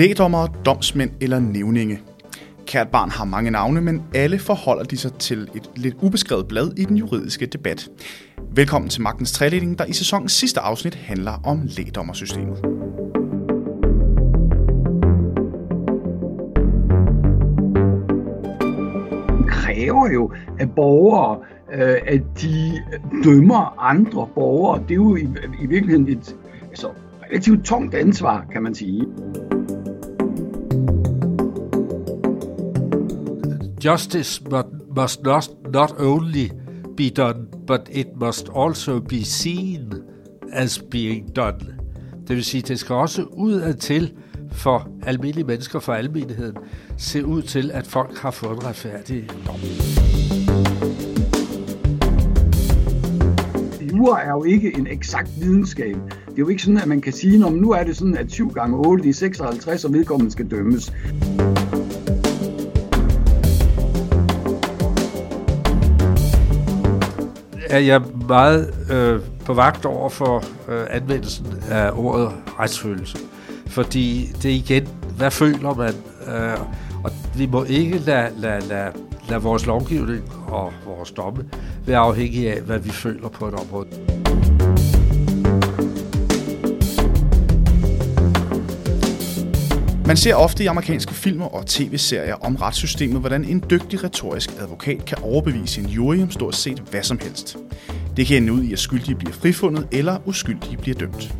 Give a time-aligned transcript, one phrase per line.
[0.00, 2.00] Lægdommere, domsmænd eller nævninge.
[2.66, 6.72] Kært barn har mange navne, men alle forholder de sig til et lidt ubeskrevet blad
[6.76, 7.88] i den juridiske debat.
[8.50, 12.58] Velkommen til Magtens Trælægning, der i sæsonens sidste afsnit handler om lægdommersystemet.
[19.48, 21.38] kræver jo af borgere,
[21.72, 22.72] øh, at de
[23.24, 24.82] dømmer andre borgere.
[24.82, 25.26] Det er jo i,
[25.62, 26.36] i virkeligheden et
[26.68, 26.88] altså,
[27.30, 29.06] relativt tungt ansvar, kan man sige.
[33.84, 34.42] Justice
[34.94, 36.50] must not, not only
[36.96, 39.94] be done, but it must also be seen
[40.52, 41.78] as being done.
[42.28, 44.12] Det vil sige, det skal også ud af til
[44.52, 46.56] for almindelige mennesker, for almindeligheden,
[46.96, 49.56] se ud til, at folk har fået en retfærdig dom.
[53.96, 55.96] Jura er jo ikke en eksakt videnskab.
[56.26, 58.32] Det er jo ikke sådan, at man kan sige, at nu er det sådan, at
[58.32, 60.92] 7 gange 8 det er 56, og vedkommende skal dømmes.
[67.70, 73.18] Er jeg meget øh, på vagt over for øh, anvendelsen af ordet retsfølelse.
[73.66, 75.94] Fordi det er igen, hvad føler man?
[76.34, 76.60] Øh,
[77.04, 78.92] og vi må ikke lade, lade, lade,
[79.28, 81.44] lade vores lovgivning og vores domme
[81.86, 84.19] være afhængige af, hvad vi føler på et område.
[90.10, 95.04] Man ser ofte i amerikanske filmer og tv-serier om retssystemet, hvordan en dygtig retorisk advokat
[95.04, 97.56] kan overbevise en jury om stort set hvad som helst.
[98.16, 101.34] Det kan ende ud i, at skyldige bliver frifundet, eller uskyldige bliver dømt.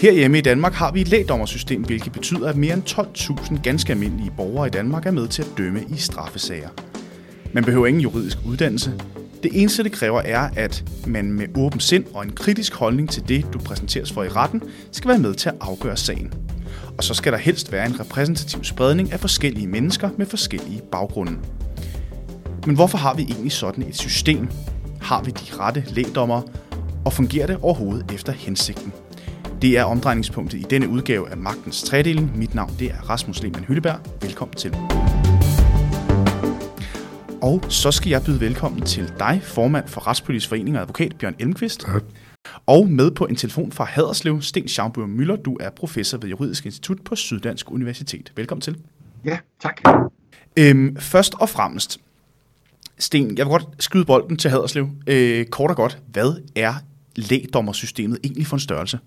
[0.00, 4.32] Herhjemme i Danmark har vi et lægdommersystem, hvilket betyder, at mere end 12.000 ganske almindelige
[4.36, 6.68] borgere i Danmark er med til at dømme i straffesager.
[7.52, 8.92] Man behøver ingen juridisk uddannelse.
[9.42, 13.28] Det eneste, det kræver, er, at man med åben sind og en kritisk holdning til
[13.28, 14.62] det, du præsenteres for i retten,
[14.92, 16.32] skal være med til at afgøre sagen.
[17.00, 21.32] Og så skal der helst være en repræsentativ spredning af forskellige mennesker med forskellige baggrunde.
[22.66, 24.48] Men hvorfor har vi egentlig sådan et system?
[25.00, 26.42] Har vi de rette lægdommer?
[27.04, 28.92] Og fungerer det overhovedet efter hensigten?
[29.62, 32.38] Det er omdrejningspunktet i denne udgave af Magtens Tredeling.
[32.38, 33.98] Mit navn det er Rasmus Lehmann Hylleberg.
[34.22, 34.76] Velkommen til.
[37.42, 41.34] Og så skal jeg byde velkommen til dig, formand for Retspolitisk Forening og advokat Bjørn
[41.38, 41.80] Elmqvist.
[41.80, 42.02] Tak.
[42.70, 45.36] Og med på en telefon fra Haderslev, Sten Schaubøger Møller.
[45.36, 48.32] Du er professor ved Juridisk Institut på Syddansk Universitet.
[48.36, 48.76] Velkommen til.
[49.24, 49.80] Ja, tak.
[50.58, 52.00] Øhm, først og fremmest,
[52.98, 54.88] Sten, jeg vil godt skyde bolden til Haderslev.
[55.06, 56.74] Øh, kort og godt, hvad er
[57.16, 58.98] lægdommersystemet egentlig for en størrelse?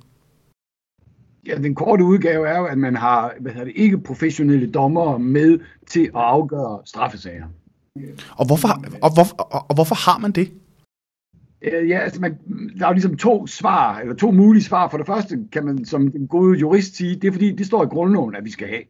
[1.47, 5.19] Ja, den korte udgave er jo, at man har hvad hedder det, ikke professionelle dommere
[5.19, 7.45] med til at afgøre straffesager.
[8.29, 8.67] Og hvorfor,
[9.01, 10.51] og, hvor, og, og hvorfor har man det?
[11.63, 12.37] Øh, ja, altså man,
[12.79, 14.89] der er jo ligesom to svar, eller to mulige svar.
[14.89, 17.83] For det første kan man som en god jurist sige, det er fordi, det står
[17.83, 18.83] i grundloven, at vi skal have.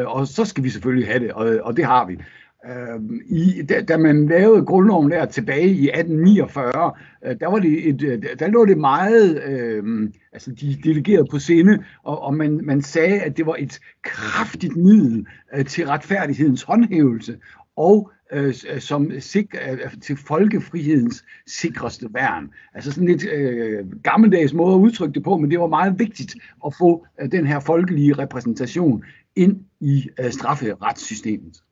[0.00, 2.18] Øh, Og så skal vi selvfølgelig have det, og, og det har vi.
[2.66, 6.92] Øh, I, da, da man lavede grundloven der tilbage i 1849,
[7.26, 11.38] øh, der, var det et, øh, der lå det meget, øh, altså de delegerede på
[11.38, 16.62] sinde, og, og man, man sagde, at det var et kraftigt middel øh, til retfærdighedens
[16.62, 17.36] håndhævelse,
[17.76, 22.50] og Øh, øh, som sik, øh, øh, til folkefrihedens sikreste værn.
[22.74, 26.34] Altså sådan lidt øh, gammeldags måde at udtrykke det på, men det var meget vigtigt
[26.66, 29.04] at få øh, den her folkelige repræsentation
[29.36, 31.62] ind i øh, strafferetssystemet.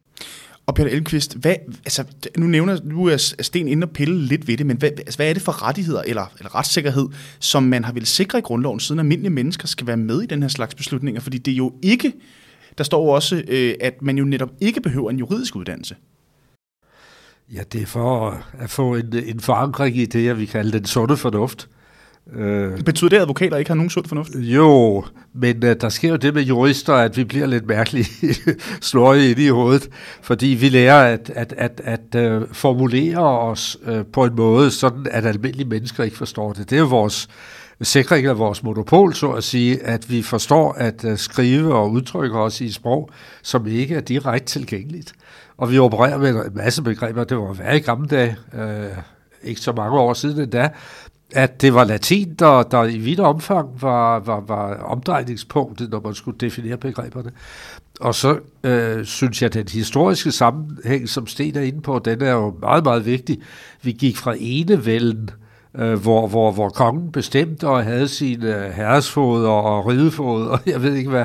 [0.66, 1.54] Og Peter Elmqvist, hvad,
[1.84, 2.04] altså,
[2.38, 5.30] nu nævner nu er Sten inde og pille lidt ved det, men hvad, altså, hvad
[5.30, 8.98] er det for rettigheder eller, eller retssikkerhed, som man har vil sikre i grundloven, siden
[8.98, 11.20] almindelige mennesker skal være med i den her slags beslutninger?
[11.20, 12.12] Fordi det er jo ikke,
[12.78, 15.96] der står jo også, øh, at man jo netop ikke behøver en juridisk uddannelse.
[17.54, 20.84] Ja, det er for at få en, en forankring i det, jeg vil kalde den
[20.84, 21.68] sunde fornuft.
[22.32, 24.30] Øh, Betyder det, at advokater ikke har nogen sund fornuft?
[24.34, 25.04] jo,
[25.34, 28.08] men uh, der sker jo det med jurister, at vi bliver lidt mærkeligt
[28.80, 29.88] slået ind i hovedet,
[30.22, 31.80] fordi vi lærer at, at, at,
[32.14, 36.70] at uh, formulere os uh, på en måde, sådan at almindelige mennesker ikke forstår det.
[36.70, 37.28] Det er jo vores
[37.82, 42.38] sikring af vores monopol, så at sige, at vi forstår at uh, skrive og udtrykke
[42.38, 43.10] os i et sprog,
[43.42, 45.14] som ikke er direkte tilgængeligt.
[45.56, 48.86] Og vi opererer med en masse begreber, det var værre i gamle dage, øh,
[49.42, 50.70] ikke så mange år siden endda,
[51.32, 56.14] at det var latin, der, der i vidt omfang var, var, var omdrejningspunktet, når man
[56.14, 57.30] skulle definere begreberne.
[58.00, 62.22] Og så øh, synes jeg, at den historiske sammenhæng, som Sten er inde på, den
[62.22, 63.42] er jo meget, meget vigtig.
[63.82, 65.43] Vi gik fra enevælden, øh,
[65.78, 70.94] Øh, hvor, hvor, hvor kongen bestemte og havde sine herresfoder og ridefoder, og jeg ved
[70.94, 71.24] ikke hvad,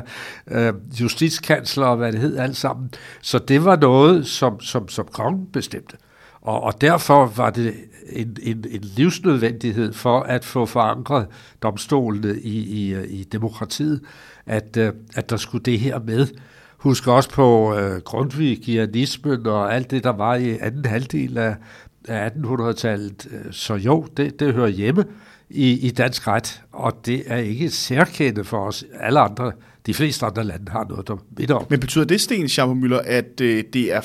[0.52, 2.90] øh, justitskansler og hvad det hed alt sammen.
[3.22, 5.98] Så det var noget, som, som, som kongen bestemte.
[6.42, 7.74] Og, og derfor var det
[8.10, 11.28] en, en, en livsnødvendighed for at få forankret
[11.64, 14.02] domstolene i, i, i demokratiet,
[14.46, 16.28] at, øh, at der skulle det her med.
[16.78, 21.56] Husk også på øh, grundvigianismen og alt det, der var i anden halvdel af,
[22.10, 23.28] af 1800-tallet.
[23.52, 25.06] Så jo, det, det hører hjemme
[25.50, 28.86] i, i dansk ret, og det er ikke et særkende for os.
[29.00, 29.52] Alle andre,
[29.86, 31.66] de fleste andre lande har noget, der minder om.
[31.70, 34.02] Men betyder det, Sten Schampermüller, at øh, det er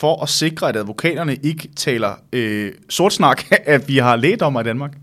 [0.00, 3.42] for at sikre, at advokaterne ikke taler øh, sort snak,
[3.74, 4.96] at vi har lægdommer i Danmark?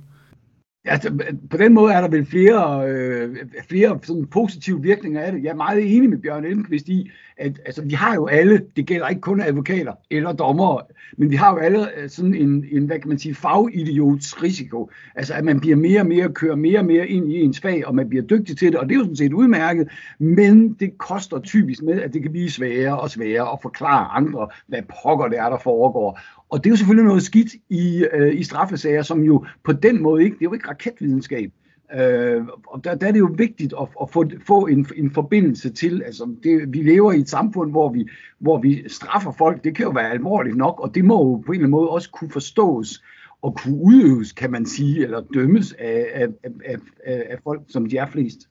[0.86, 1.12] Altså,
[1.50, 3.36] på den måde er der vel flere, øh,
[3.70, 5.44] flere sådan positive virkninger af det.
[5.44, 8.86] Jeg er meget enig med Bjørn Elmqvist i, at altså, vi har jo alle, det
[8.86, 10.82] gælder ikke kun advokater eller dommere,
[11.18, 14.90] men vi har jo alle øh, sådan en, en hvad kan man sige, fagidiots risiko.
[15.16, 17.88] Altså at man bliver mere og mere, kører mere og mere ind i ens fag,
[17.88, 19.88] og man bliver dygtig til det, og det er jo sådan set udmærket,
[20.20, 24.48] men det koster typisk med, at det kan blive sværere og sværere at forklare andre,
[24.68, 26.20] hvad pokker det er, der foregår.
[26.50, 30.02] Og det er jo selvfølgelig noget skidt i, øh, i straffesager, som jo på den
[30.02, 31.52] måde ikke, det er jo ikke raketvidenskab.
[31.96, 35.70] Øh, og der, der er det jo vigtigt at, at få, få en, en forbindelse
[35.70, 38.08] til, altså det, vi lever i et samfund, hvor vi,
[38.40, 41.52] hvor vi straffer folk, det kan jo være alvorligt nok, og det må jo på
[41.52, 43.04] en eller anden måde også kunne forstås
[43.42, 46.76] og kunne udøves, kan man sige, eller dømmes af, af, af,
[47.06, 48.50] af, af folk, som de er flest.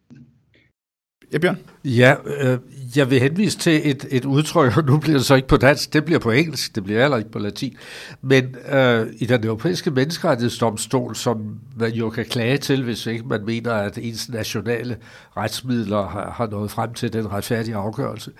[1.32, 1.58] Ja, Bjørn?
[1.84, 2.58] Ja, øh,
[2.96, 5.92] jeg vil henvise til et, et udtryk, og nu bliver det så ikke på dansk,
[5.92, 7.76] det bliver på engelsk, det bliver heller ikke på latin,
[8.22, 13.44] men øh, i den europæiske menneskerettighedsdomstol, som man jo kan klage til, hvis ikke man
[13.44, 14.96] mener, at ens nationale
[15.36, 18.30] retsmidler har, har nået frem til den retfærdige afgørelse,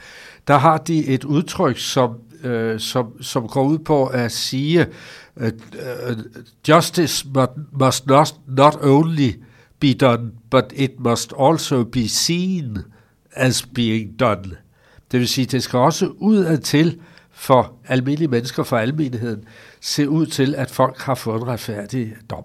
[0.49, 2.15] der har de et udtryk, som,
[2.45, 4.87] øh, som, som går ud på at sige,
[5.37, 5.53] øh,
[6.69, 7.27] justice
[7.73, 9.33] must not, not only
[9.81, 12.79] be done, but it must also be seen
[13.33, 14.57] as being done.
[15.13, 19.45] Det vil sige, det skal også ud til for almindelige mennesker, for almenheden,
[19.81, 22.45] se ud til, at folk har fået en retfærdig dom.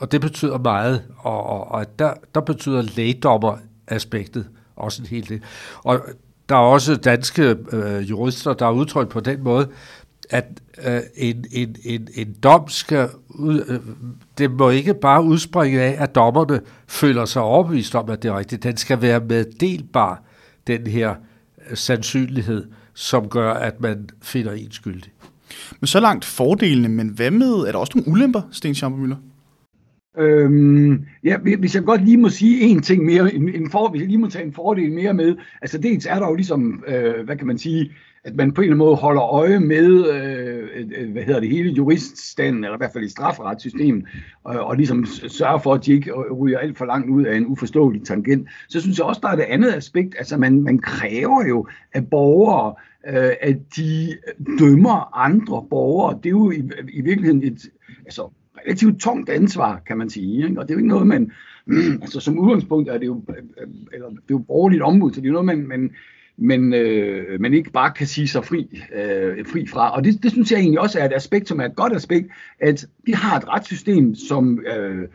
[0.00, 5.42] Og det betyder meget, og, og, og der, der betyder lægdommer-aspektet også en hel del.
[5.84, 6.00] Og
[6.48, 9.68] der er også danske øh, jurister, der er udtrykt på den måde,
[10.30, 10.44] at
[10.84, 13.80] øh, en, en, en, en dom skal ud, øh,
[14.38, 18.38] det må ikke bare udspringe af, at dommerne føler sig overbevist om, at det er
[18.38, 18.62] rigtigt.
[18.62, 20.22] Den skal være meddelbar,
[20.66, 21.14] den her
[21.70, 25.12] øh, sandsynlighed, som gør, at man finder en skyldig.
[25.80, 29.16] Men så langt fordelene, men hvad med, er der også nogle ulemper, Sten Schampermøller?
[30.18, 34.00] Øhm, ja, hvis jeg godt lige må sige en ting mere, en, en for, hvis
[34.00, 37.24] jeg lige må tage en fordel mere med, altså dels er der jo ligesom, øh,
[37.24, 37.92] hvad kan man sige,
[38.24, 40.68] at man på en eller anden måde holder øje med, øh,
[40.98, 44.04] øh hvad hedder det, hele juriststanden, eller i hvert fald i strafferetssystemet,
[44.44, 47.46] og, og ligesom sørger for, at de ikke ryger alt for langt ud af en
[47.46, 48.48] uforståelig tangent.
[48.68, 52.06] Så synes jeg også, der er det andet aspekt, altså man, man kræver jo af
[52.06, 52.74] borgere,
[53.08, 54.16] øh, at de
[54.58, 56.18] dømmer andre borgere.
[56.22, 57.66] Det er jo i, i virkeligheden et
[58.06, 58.30] altså,
[58.66, 60.44] relativt tungt ansvar, kan man sige.
[60.48, 60.60] Ikke?
[60.60, 61.32] Og det er jo ikke noget, man...
[62.02, 63.22] altså som udgangspunkt er det jo,
[63.92, 65.90] eller, det er jo borgerligt ombud, så det er jo noget, man, man
[66.42, 69.96] men, øh, man ikke bare kan sige sig fri, øh, fri fra.
[69.96, 72.30] Og det, det synes jeg egentlig også er et aspekt, som er et godt aspekt,
[72.60, 75.08] at vi har et retssystem, som øh,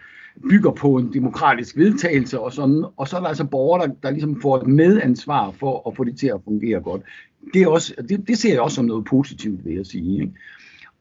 [0.49, 4.11] bygger på en demokratisk vedtagelse og sådan, og så er der altså borgere, der, der
[4.11, 7.01] ligesom får et medansvar for at få det til at fungere godt.
[7.53, 10.21] Det, er også, det, det ser jeg også som noget positivt, vil jeg sige.
[10.21, 10.33] Ikke?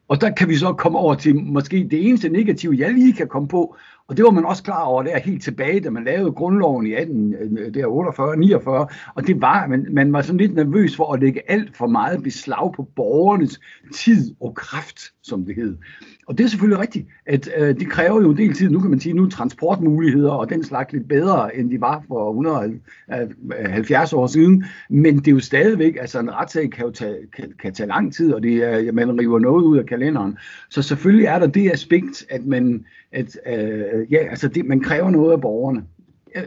[0.07, 3.27] Og der kan vi så komme over til måske det eneste negative, jeg lige kan
[3.27, 3.75] komme på,
[4.07, 6.93] og det var man også klar over der helt tilbage, da man lavede grundloven i
[6.93, 11.19] 1848 49, øh, og det var, at man, man var sådan lidt nervøs for at
[11.19, 13.59] lægge alt for meget beslag på borgernes
[13.95, 15.77] tid og kraft, som det hed.
[16.27, 18.69] Og det er selvfølgelig rigtigt, at øh, det kræver jo en del tid.
[18.69, 22.29] Nu kan man sige, nu transportmuligheder og den slags lidt bedre, end de var for
[22.29, 24.65] 170 øh, år siden.
[24.89, 28.13] Men det er jo stadigvæk, altså en retssag kan jo tage, kan, kan tage lang
[28.13, 30.37] tid, og det er, man river noget ud af kalenderen.
[30.69, 35.09] Så selvfølgelig er der det aspekt, at man, at, øh, ja, altså det, man kræver
[35.09, 35.83] noget af borgerne.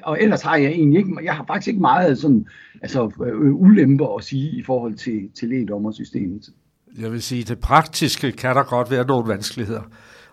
[0.02, 2.46] Og ellers har jeg egentlig ikke, jeg har faktisk ikke meget sådan,
[2.82, 6.50] altså, øh, ulemper at sige i forhold til, til lægdommersystemet.
[6.98, 9.82] Jeg vil sige, det praktiske kan der godt være nogle vanskeligheder.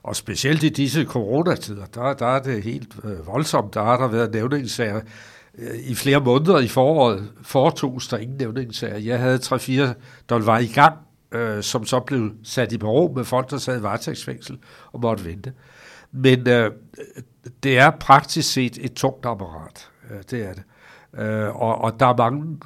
[0.04, 3.74] Og specielt i disse coronatider, der, der er det helt øh, voldsomt.
[3.74, 5.02] Der har der været nævningssager
[5.58, 7.32] øh, i flere måneder i foråret.
[7.42, 8.98] Foretogs der ingen nævningssager.
[8.98, 9.94] Jeg havde tre fire
[10.30, 10.96] der var i gang,
[11.32, 14.58] øh, som så blev sat i bero med folk, der sad i varetægtsfængsel
[14.92, 15.54] og måtte vente.
[16.12, 16.72] Men øh,
[17.64, 19.90] det er praktisk set et tungt apparat.
[20.12, 20.64] Øh, det er det.
[21.24, 22.58] Øh, og, og der er mange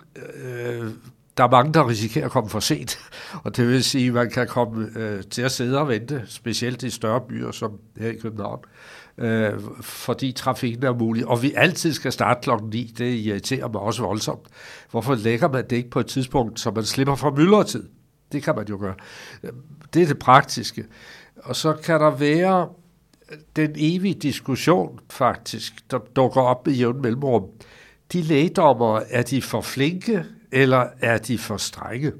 [0.43, 0.91] øh,
[1.39, 2.99] der er mange, der risikerer at komme for sent,
[3.43, 6.83] og det vil sige, at man kan komme øh, til at sidde og vente, specielt
[6.83, 8.59] i større byer som her i København,
[9.17, 13.81] øh, fordi trafikken er mulig, og vi altid skal starte klokken 9, det irriterer mig
[13.81, 14.47] også voldsomt.
[14.91, 17.83] Hvorfor lægger man det ikke på et tidspunkt, så man slipper fra myldretid?
[18.31, 18.95] Det kan man jo gøre.
[19.93, 20.85] Det er det praktiske.
[21.35, 22.67] Og så kan der være
[23.31, 27.43] øh, den evige diskussion, faktisk, der dukker op i jævn mellemrum.
[28.13, 32.11] De lægdommer, er de for flinke, eller er de for strenge?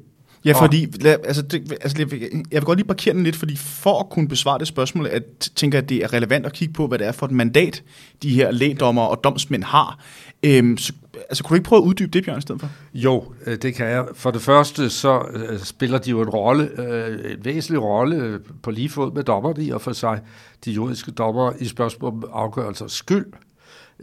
[0.46, 2.12] Ja, fordi, lad, altså, det, altså, jeg
[2.52, 5.24] vil godt lige parkere den lidt, fordi for at kunne besvare det spørgsmål, at,
[5.56, 7.84] tænker jeg, at det er relevant at kigge på, hvad det er for et mandat,
[8.24, 10.00] de her lægdommer og domsmænd har.
[10.44, 12.70] Øhm, så, altså, kunne du ikke prøve at uddybe det, Bjørn, i stedet for?
[12.94, 14.06] Jo, øh, det kan jeg.
[14.14, 18.72] For det første, så øh, spiller de jo en rolle, øh, en væsentlig rolle på
[18.72, 20.20] lige fod med dommerne i og for sig,
[20.66, 23.26] de juridiske dommer i spørgsmål om afgørelser skyld.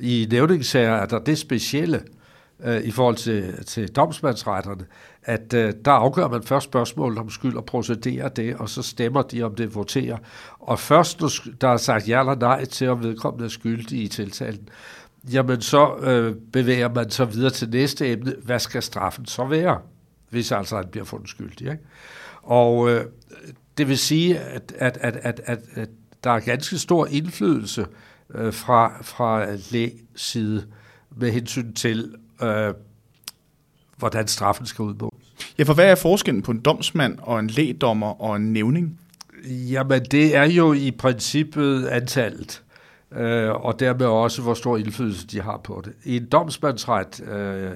[0.01, 2.01] I nævningssager er der det specielle,
[2.65, 4.85] øh, i forhold til, til domsmandsretterne,
[5.23, 9.23] at øh, der afgør man først spørgsmålet om skyld og procederer det, og så stemmer
[9.23, 10.17] de, om det voterer.
[10.59, 14.09] Og først, når der er sagt ja eller nej til, om vedkommende er skyldig i
[14.09, 14.69] tiltalen,
[15.33, 18.35] jamen så øh, bevæger man sig videre til næste emne.
[18.43, 19.81] Hvad skal straffen så være,
[20.31, 21.71] hvis altså han bliver fundet skyldig?
[21.71, 21.83] Ikke?
[22.43, 23.05] Og øh,
[23.79, 25.89] det vil sige, at, at, at, at, at, at
[26.25, 27.87] der er ganske stor indflydelse
[28.35, 30.67] øh, fra, fra læg side
[31.17, 32.75] med hensyn til, øh,
[33.97, 35.27] hvordan straffen skal udmåles.
[35.59, 39.01] Ja, for hvad er forskellen på en domsmand og en lægdommer og en nævning?
[39.49, 42.63] Jamen, det er jo i princippet antallet,
[43.13, 45.93] øh, og dermed også, hvor stor indflydelse de har på det.
[46.05, 47.73] I en domsmandsret øh,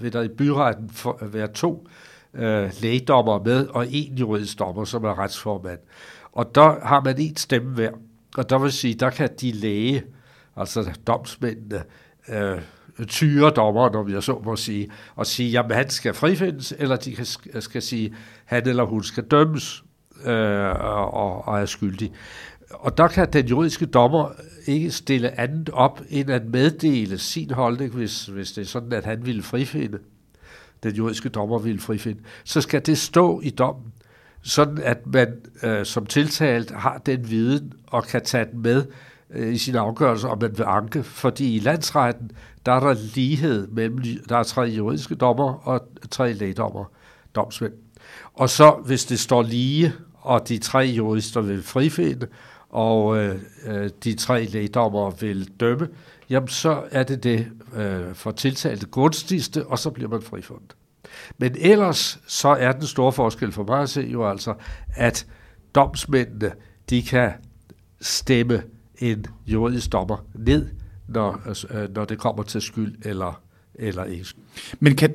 [0.00, 1.88] vil der i byretten for, være to
[2.34, 5.78] øh, lægdommer med, og en juridisk dommer, som er retsformand.
[6.32, 7.90] Og der har man en stemme hver,
[8.36, 10.02] og der vil sige, der kan de læge,
[10.56, 11.82] altså domsmændene,
[12.28, 12.58] øh,
[13.08, 17.14] tyre dommeren, om jeg så må sige, og sige, jamen han skal frifindes, eller de
[17.14, 17.26] kan,
[17.60, 19.84] skal sige, han eller hun skal dømmes
[20.24, 22.12] øh, og, og er skyldig.
[22.70, 24.32] Og der kan den juridiske dommer
[24.66, 29.04] ikke stille andet op, end at meddele sin holdning, hvis, hvis det er sådan, at
[29.04, 29.98] han ville frifinde.
[30.82, 32.20] Den juridiske dommer ville frifinde.
[32.44, 33.92] Så skal det stå i dommen,
[34.42, 35.28] sådan at man
[35.62, 38.84] øh, som tiltalt har den viden og kan tage den med
[39.34, 41.02] øh, i sin afgørelse, om man vil anke.
[41.02, 42.30] Fordi i landsretten,
[42.66, 46.84] der er der lighed mellem, der er tre juridiske dommer og tre lægdommer,
[47.34, 47.72] domsmænd.
[48.34, 52.26] Og så, hvis det står lige, og de tre jurister vil frifinde,
[52.68, 55.88] og øh, øh, de tre lægdommer vil dømme,
[56.30, 57.46] jamen så er det det
[57.76, 60.76] øh, for tiltalte gunstigste, og så bliver man frifundet.
[61.38, 64.54] Men ellers så er den store forskel for mig at se jo altså,
[64.96, 65.26] at
[65.74, 66.52] domsmændene,
[66.90, 67.32] de kan
[68.00, 68.62] stemme
[69.00, 70.66] en juridisk dommer ned,
[71.08, 73.42] når, øh, når det kommer til skyld eller,
[73.74, 74.26] eller ikke
[74.80, 75.10] Men kan,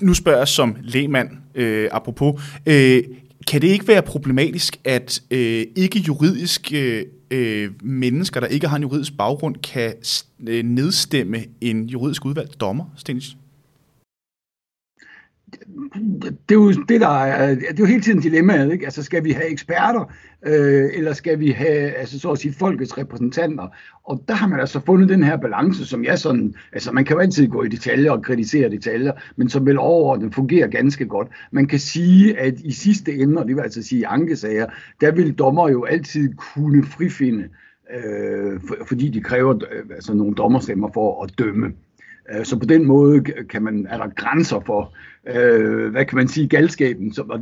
[0.00, 3.04] nu spørger jeg som lægmand, øh, apropos, øh,
[3.46, 8.76] kan det ikke være problematisk, at øh, ikke juridiske øh, øh, mennesker, der ikke har
[8.76, 9.94] en juridisk baggrund, kan
[10.48, 13.36] øh, nedstemme en juridisk udvalgt dommer, Stenis?
[16.22, 18.84] Det er jo det, der er, det er jo hele tiden dilemmaet, ikke?
[18.84, 20.12] Altså, skal vi have eksperter,
[20.46, 23.68] øh, eller skal vi have, altså, så at sige, folkets repræsentanter?
[24.04, 27.14] Og der har man altså fundet den her balance, som jeg sådan, altså, man kan
[27.16, 31.28] jo altid gå i detaljer og kritisere detaljer, men som vel overordnet fungerer ganske godt.
[31.50, 34.66] Man kan sige, at i sidste ende, og det vil altså sige i ankesager,
[35.00, 37.48] der vil dommer jo altid kunne frifinde,
[37.94, 41.72] øh, for, fordi de kræver øh, altså, nogle dommerstemmer for at dømme.
[42.32, 44.94] Øh, så på den måde kan man, er der grænser for,
[45.34, 47.38] øh, hvad kan man sige, galskaben, så,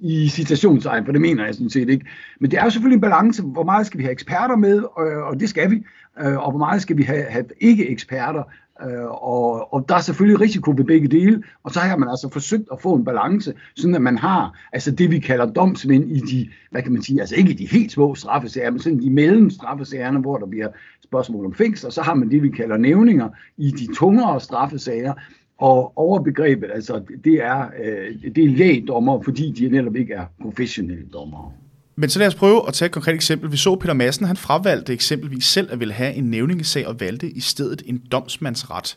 [0.00, 2.06] i citationstegn, for det mener jeg sådan set ikke.
[2.40, 5.06] Men det er jo selvfølgelig en balance, hvor meget skal vi have eksperter med, og,
[5.06, 5.82] og det skal vi,
[6.20, 8.42] øh, og hvor meget skal vi have, have ikke-eksperter,
[8.88, 12.28] øh, og, og der er selvfølgelig risiko ved begge dele, og så har man altså
[12.32, 16.20] forsøgt at få en balance, sådan at man har altså det, vi kalder domsmænd i
[16.20, 19.08] de, hvad kan man sige, altså ikke i de helt små straffesager, men sådan i
[19.08, 20.68] mellem straffesagerne, hvor der bliver
[21.04, 25.14] spørgsmål om fængsel, og så har man det, vi kalder nævninger i de tungere straffesager,
[25.58, 31.06] og overbegrebet, altså, det er, øh, det er lægdommer, fordi de netop ikke er professionelle
[31.12, 31.52] dommere.
[32.00, 33.52] Men så lad os prøve at tage et konkret eksempel.
[33.52, 37.30] Vi så Peter Madsen, han fravalgte eksempelvis selv at ville have en nævningesag og valgte
[37.30, 38.96] i stedet en domsmandsret.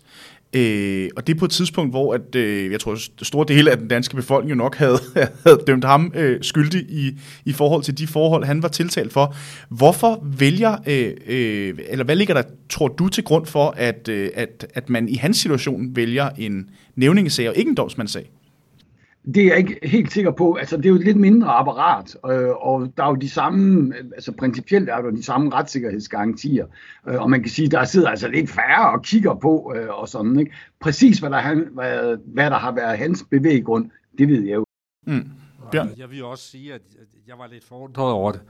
[0.54, 3.78] Øh, og det er på et tidspunkt, hvor at, øh, jeg tror, store dele af
[3.78, 5.00] den danske befolkning jo nok havde,
[5.46, 9.36] havde dømt ham øh, skyldig i, i forhold til de forhold, han var tiltalt for.
[9.70, 14.30] Hvorfor vælger, øh, øh, eller hvad ligger der, tror du, til grund for, at, øh,
[14.36, 18.30] at, at man i hans situation vælger en nævningesag og ikke en domsmandssag?
[19.26, 20.54] Det er jeg ikke helt sikker på.
[20.54, 23.94] Altså, det er jo et lidt mindre apparat, øh, og der er jo de samme,
[24.14, 26.66] altså principielt er der de samme retssikkerhedsgarantier,
[27.08, 30.10] øh, og man kan sige, der sidder altså lidt færre og kigger på, øh, og
[30.10, 30.52] sådan, ikke?
[30.82, 34.66] Præcis hvad der, hvad, hvad der har været hans bevæggrund, det ved jeg jo.
[35.08, 35.30] Mm.
[35.72, 35.90] Bjørn?
[35.98, 36.82] Jeg vil også sige, at
[37.28, 38.42] jeg var lidt forundret over det.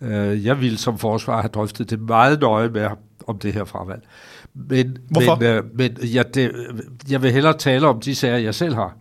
[0.00, 2.88] Øh, jeg ville som forsvar have drøftet det meget nøje med
[3.26, 4.02] om det her fravalg.
[4.54, 5.36] Men, Hvorfor?
[5.36, 6.52] Men, øh, men ja, det,
[7.10, 8.96] jeg vil hellere tale om de sager, jeg selv har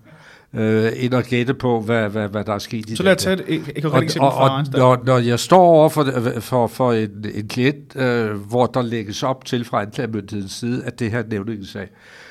[0.56, 3.24] øh, end at gætte på, hvad, hvad, hvad der er sket i Så lad os
[3.24, 6.06] tage et, et, et og, og, og når, når jeg står over for,
[6.40, 11.00] for, for en, en klient, øh, hvor der lægges op til fra anklagemyndighedens side, at
[11.00, 11.88] det her er nævningssag,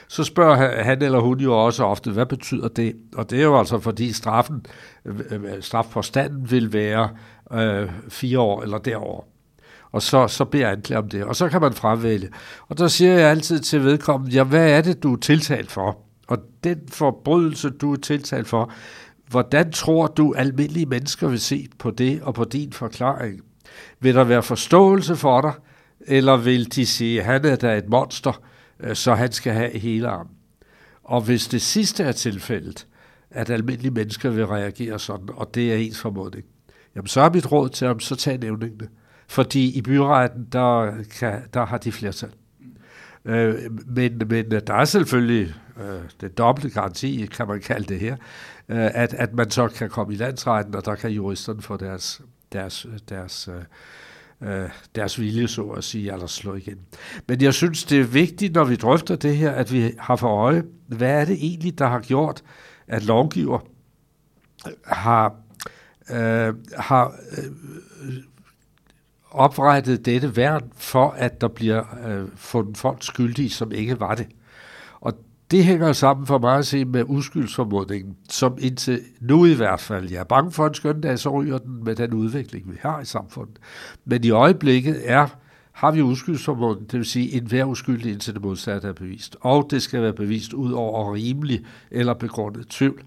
[0.09, 2.97] så spørger han, eller hun jo også ofte, hvad betyder det?
[3.17, 4.67] Og det er jo altså, fordi straffen,
[5.05, 7.09] øh, øh, strafpåstanden vil være
[7.53, 9.25] øh, fire år eller derover.
[9.93, 12.29] Og så, så beder anklager om det, og så kan man fravælge.
[12.69, 15.99] Og der siger jeg altid til vedkommende, ja, hvad er det, du er tiltalt for?
[16.27, 18.73] Og den forbrydelse, du er tiltalt for,
[19.29, 23.41] hvordan tror du, almindelige mennesker vil se på det og på din forklaring?
[24.01, 25.53] Vil der være forståelse for dig,
[26.01, 28.43] eller vil de sige, han er da et monster,
[28.81, 30.33] øh, så han skal have hele armen?
[31.05, 32.87] Og hvis det sidste er tilfældet,
[33.31, 36.45] at almindelige mennesker vil reagere sådan, og det er ens formodning,
[36.97, 38.89] jamen så er mit råd til ham, så tag nævningene.
[39.29, 42.31] Fordi i byretten, der, kan, der har de flertal.
[43.25, 43.55] Øh,
[43.87, 48.17] men, men der er selvfølgelig øh, den dobbelte garanti, kan man kalde det her,
[48.69, 52.23] øh, at, at man så kan komme i landsretten, og der kan juristerne få deres,
[52.53, 56.79] deres, deres, øh, øh, deres vilje, så at sige, eller slå igen.
[57.29, 60.29] Men jeg synes, det er vigtigt, når vi drøfter det her, at vi har for
[60.29, 62.43] øje, hvad er det egentlig, der har gjort,
[62.89, 63.59] at lovgiver
[64.87, 65.35] har,
[66.11, 67.45] øh, har øh,
[69.31, 74.27] oprettet dette værn for, at der bliver øh, fundet folk skyldige, som ikke var det.
[74.27, 74.44] Øh,
[75.51, 80.11] det hænger sammen for mig at se med uskyldsformodningen, som indtil nu i hvert fald,
[80.11, 83.01] jeg er bange for en skøn dag, så ryger den med den udvikling, vi har
[83.01, 83.59] i samfundet.
[84.05, 85.27] Men i øjeblikket er,
[85.73, 89.37] har vi uskyldsformodningen, det vil sige en hver uskyldig indtil det modsatte er bevist.
[89.41, 93.03] Og det skal være bevist ud over rimelig eller begrundet tvivl.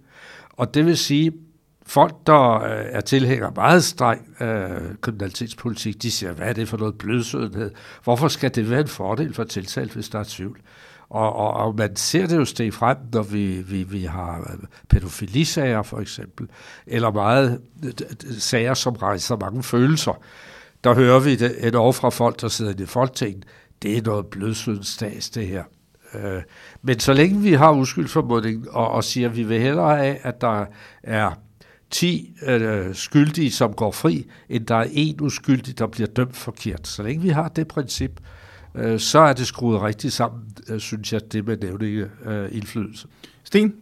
[0.49, 1.31] Og det vil sige,
[1.85, 6.77] folk, der øh, er tilhængere meget streng øh, kriminalitetspolitik, de siger, hvad er det for
[6.77, 7.71] noget blødsødenhed?
[8.03, 10.59] Hvorfor skal det være en fordel for tiltalt, hvis der er tvivl?
[11.09, 14.67] Og, og, og man ser det jo steg frem, når vi, vi, vi har øh,
[14.89, 16.47] pædofilisager for eksempel,
[16.87, 17.61] eller meget
[18.39, 20.21] sager, som rejser mange følelser.
[20.83, 23.45] Der hører vi det et år fra folk, der sidder i det.
[23.81, 24.97] Det er noget blødsødens
[25.33, 25.63] det her.
[26.13, 26.41] Øh,
[26.81, 30.41] men så længe vi har uskyldsformodning og, og siger, at vi vil hellere af, at
[30.41, 30.65] der
[31.03, 31.31] er
[31.89, 36.87] 10 øh, skyldige, som går fri, end der er en uskyldig, der bliver dømt forkert.
[36.87, 38.36] Så længe vi har det princip, øh,
[38.97, 43.07] så er det skruet rigtigt sammen, øh, synes jeg, det med nævninge øh, indflydelse.
[43.43, 43.73] Sten?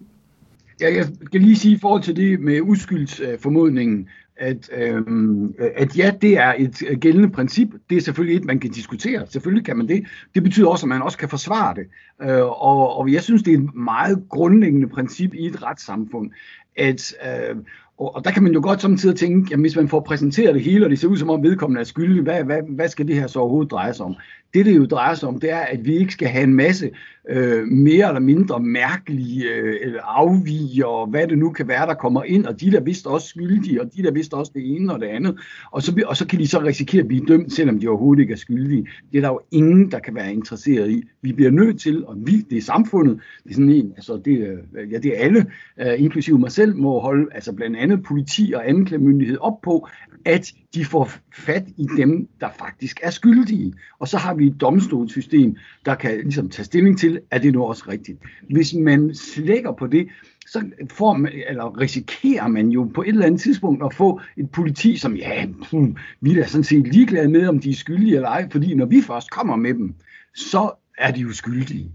[0.82, 6.12] Ja, jeg skal lige sige i forhold til det med uskyldsformodningen, at, øhm, at ja,
[6.22, 7.68] det er et gældende princip.
[7.90, 9.28] Det er selvfølgelig et, man kan diskutere.
[9.30, 10.04] Selvfølgelig kan man det.
[10.36, 11.86] Det betyder også, at man også kan forsvare det.
[12.22, 16.32] Øh, og, og jeg synes, det er et meget grundlæggende princip i et retssamfund,
[16.78, 17.56] at øh,
[17.98, 20.64] og, og der kan man jo godt samtidig tænke, at hvis man får præsenteret det
[20.64, 23.16] hele, og det ser ud som om vedkommende er skyldig, hvad, hvad, hvad skal det
[23.16, 24.16] her så overhovedet dreje sig om?
[24.56, 26.92] Det, det jo drejer sig om, det er, at vi ikke skal have en masse
[27.30, 32.24] øh, mere eller mindre mærkelige øh, afviger, og hvad det nu kan være, der kommer
[32.24, 35.00] ind, og de der vist også skyldige, og de der vist også det ene og
[35.00, 35.40] det andet,
[35.72, 38.34] og så, og så kan de så risikere at blive dømt, selvom de overhovedet ikke
[38.34, 38.88] er skyldige.
[39.12, 41.04] Det er der jo ingen, der kan være interesseret i.
[41.22, 44.60] Vi bliver nødt til, og vi, det er samfundet, det er sådan en, altså det,
[44.92, 45.46] ja, det er alle,
[45.82, 49.88] øh, inklusive mig selv, må holde, altså blandt andet politi og anklagemyndighed op på,
[50.26, 53.74] at de får fat i dem, der faktisk er skyldige.
[54.00, 55.56] Og så har vi et domstolssystem,
[55.86, 58.20] der kan ligesom tage stilling til, at det nu også rigtigt.
[58.50, 60.08] Hvis man slækker på det,
[60.48, 64.50] så får man, eller risikerer man jo på et eller andet tidspunkt at få et
[64.52, 68.30] politi, som ja, hmm, vi er sådan set ligeglade med, om de er skyldige eller
[68.30, 69.96] ej, fordi når vi først kommer med dem,
[70.36, 71.92] så er de jo skyldige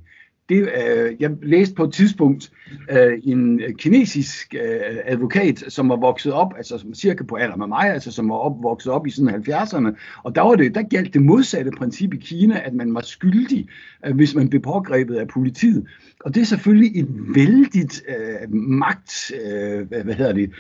[0.51, 2.51] det, øh, jeg læste på et tidspunkt
[2.91, 7.67] øh, en kinesisk øh, advokat, som var vokset op, altså som cirka på alder med
[7.67, 11.15] mig, altså som var opvokset op i sådan 70'erne, og der var det, der galt
[11.15, 13.69] det modsatte princip i Kina, at man var skyldig,
[14.07, 15.87] øh, hvis man blev pågrebet af politiet.
[16.25, 20.51] Og det er selvfølgelig et vældigt øh, magt, øh, hvad, hvad hedder det,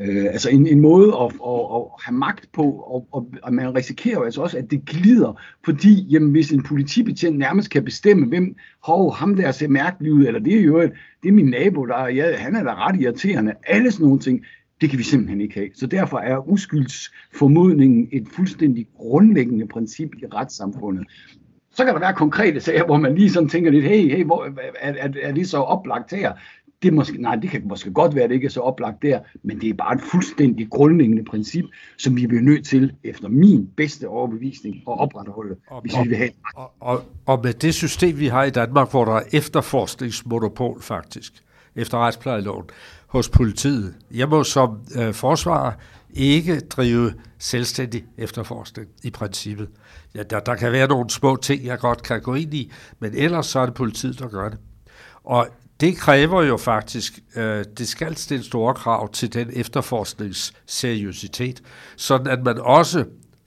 [0.00, 3.74] Øh, altså en, en måde at, at, at have magt på, og, og, og man
[3.74, 8.26] risikerer jo altså også, at det glider, fordi jamen, hvis en politibetjent nærmest kan bestemme,
[8.26, 10.80] hvem hov, ham der ser mærkelig ud, eller det er jo
[11.22, 14.44] det er min nabo, der ja, han er da ret irriterende, alle sådan nogle ting,
[14.80, 15.68] det kan vi simpelthen ikke have.
[15.74, 21.06] Så derfor er uskyldsformodningen et fuldstændig grundlæggende princip i retssamfundet.
[21.70, 24.44] Så kan der være konkrete sager, hvor man lige sådan tænker lidt, hey, hey hvor,
[24.80, 26.32] er, er, er det så oplagt her?
[26.82, 29.20] Det måske, nej, det kan måske godt være, at det ikke er så oplagt der,
[29.42, 31.64] men det er bare et fuldstændig grundlæggende princip,
[31.98, 36.16] som vi bliver nødt til, efter min bedste overbevisning, at opretholde, og, hvis vi vil
[36.16, 40.82] have og, og, og med det system, vi har i Danmark, hvor der er efterforskningsmonopol
[40.82, 41.32] faktisk,
[41.76, 42.64] efter retsplejeloven,
[43.06, 43.94] hos politiet.
[44.10, 45.72] Jeg må som øh, forsvarer
[46.14, 49.68] ikke drive selvstændig efterforskning i princippet.
[50.14, 53.14] Ja, der, der kan være nogle små ting, jeg godt kan gå ind i, men
[53.14, 54.58] ellers så er det politiet, der gør det.
[55.24, 55.48] Og
[55.80, 61.62] det kræver jo faktisk, øh, det skal stille store krav til den efterforskningsseriøsitet,
[61.96, 63.04] sådan at man også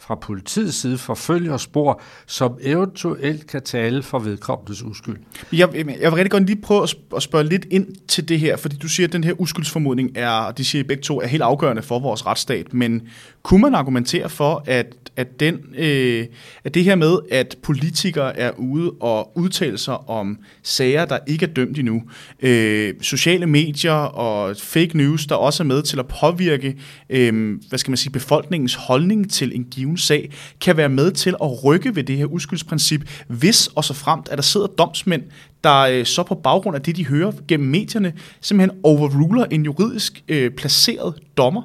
[0.09, 5.17] fra politiets side forfølger spor, som eventuelt kan tale for vedkommendes uskyld.
[5.53, 8.77] Jeg, jeg vil rigtig godt lige prøve at spørge lidt ind til det her, fordi
[8.77, 11.99] du siger, at den her uskyldsformodning er, de siger begge to, er helt afgørende for
[11.99, 13.07] vores retsstat, men
[13.43, 16.25] kunne man argumentere for, at, at, den, øh,
[16.63, 21.45] at det her med, at politikere er ude og udtale sig om sager, der ikke
[21.45, 22.03] er dømt endnu,
[22.41, 26.77] øh, sociale medier og fake news, der også er med til at påvirke
[27.09, 31.35] øh, hvad skal man sige, befolkningens holdning til en given sag, kan være med til
[31.43, 35.23] at rykke ved det her uskyldsprincip, hvis og så fremt, at der sidder domsmænd,
[35.63, 40.23] der øh, så på baggrund af det, de hører gennem medierne, simpelthen overruler en juridisk
[40.27, 41.61] øh, placeret dommer?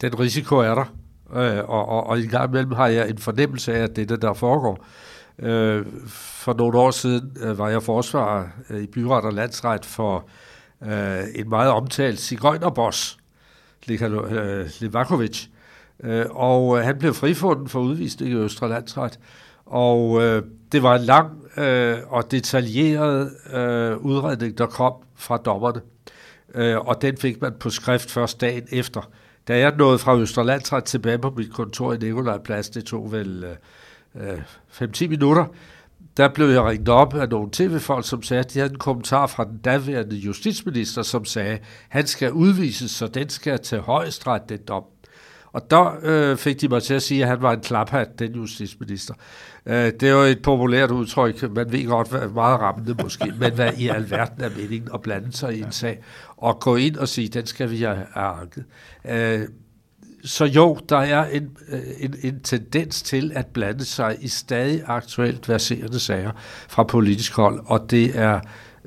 [0.00, 1.03] Den risiko er der.
[1.34, 4.06] Øh, og, og, og i gang imellem har jeg en fornemmelse af, at det er
[4.06, 4.84] det, der foregår.
[5.38, 10.28] Øh, for nogle år siden øh, var jeg forsvarer øh, i byret og landsret for
[10.82, 13.18] øh, en meget omtalt cigøjnerboss,
[14.80, 15.46] Levakovic,
[16.04, 19.18] øh, øh, og øh, han blev frifundet for udvisning i Østre Landsret.
[19.66, 20.42] Og øh,
[20.72, 25.80] det var en lang øh, og detaljeret øh, udredning, der kom fra dommerne.
[26.54, 29.10] Øh, og den fik man på skrift først dagen efter.
[29.48, 33.44] Da jeg nåede fra Østerlandsret tilbage på mit kontor i Nikolajplads, det tog vel
[34.14, 35.46] øh, øh 5-10 minutter,
[36.16, 39.26] der blev jeg ringet op af nogle tv-folk, som sagde, at de havde en kommentar
[39.26, 44.48] fra den daværende justitsminister, som sagde, at han skal udvises, så den skal til højesteret,
[44.48, 44.84] den dom.
[45.54, 48.32] Og der øh, fik de mig til at sige, at han var en klaphat, den
[48.32, 49.14] justitsminister.
[49.66, 51.42] Øh, det er jo et populært udtryk.
[51.50, 55.32] Man ved godt, hvad meget rammende måske, men hvad i alverden er meningen at blande
[55.32, 55.98] sig i en sag
[56.36, 58.64] og gå ind og sige, den skal vi have anket.
[59.08, 59.48] Øh,
[60.24, 64.82] så jo, der er en, øh, en, en tendens til at blande sig i stadig
[64.86, 66.32] aktuelt verserende sager
[66.68, 68.40] fra politisk hold, og det er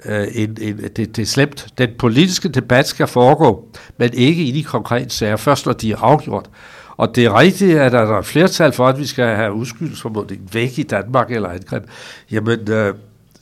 [0.06, 1.68] øh, en, en, det, det er slemt.
[1.78, 5.98] Den politiske debat skal foregå, men ikke i de konkrete sager, først når de er
[5.98, 6.50] afgjort.
[6.98, 10.80] Og det er rigtigt, at der er flertal for, at vi skal have udskyldsformodning væk
[10.80, 11.84] i Danmark eller angreb.
[12.32, 12.94] Jamen, øh,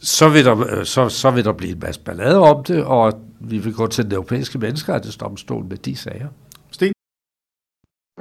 [0.01, 3.13] så, vil der, øh, så, så vil der blive en masse ballade om det, og
[3.39, 6.27] vi vil gå til den europæiske menneskerettighedsdomstol med de sager.
[6.71, 6.93] Sten?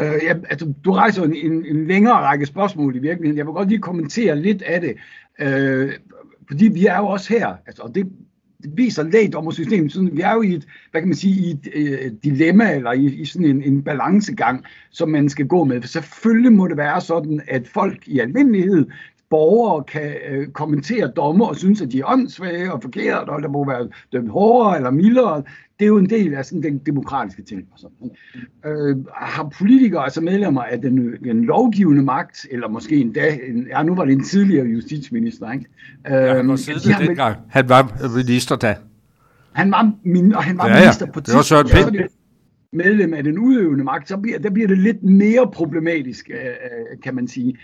[0.01, 3.39] Øh, ja, altså, du rejser en, en, en længere række spørgsmål i virkeligheden.
[3.39, 4.95] Jeg vil godt lige kommentere lidt af det.
[5.39, 5.93] Øh,
[6.49, 8.13] fordi vi er jo også her, altså, og det,
[8.63, 11.69] det viser lægdommersystemet, sådan, vi er jo i et, hvad kan man sige, i et
[11.75, 15.81] øh, dilemma, eller i, i sådan en, en balancegang, som man skal gå med.
[15.81, 18.87] For selvfølgelig må det være sådan, at folk i almindelighed
[19.31, 23.49] borgere kan øh, kommentere dommer og synes, at de er åndssvage og forkert, og der
[23.49, 25.43] må være dømt hårdere eller mildere.
[25.79, 27.69] Det er jo en del af sådan den demokratiske ting.
[27.73, 28.11] Og sådan.
[28.67, 33.83] Øh, har politikere, altså medlemmer af den, den lovgivende magt, eller måske endda, en, ja
[33.83, 35.67] nu var det en tidligere justitsminister, ikke?
[36.07, 38.77] Øh, ja, han var, de har med, han var minister da.
[39.53, 42.09] Han var, min, og han var ja, minister på det var Søren Pind.
[42.73, 47.01] medlem af den udøvende magt, så bliver, der bliver det lidt mere problematisk, øh, øh
[47.03, 47.57] kan man sige.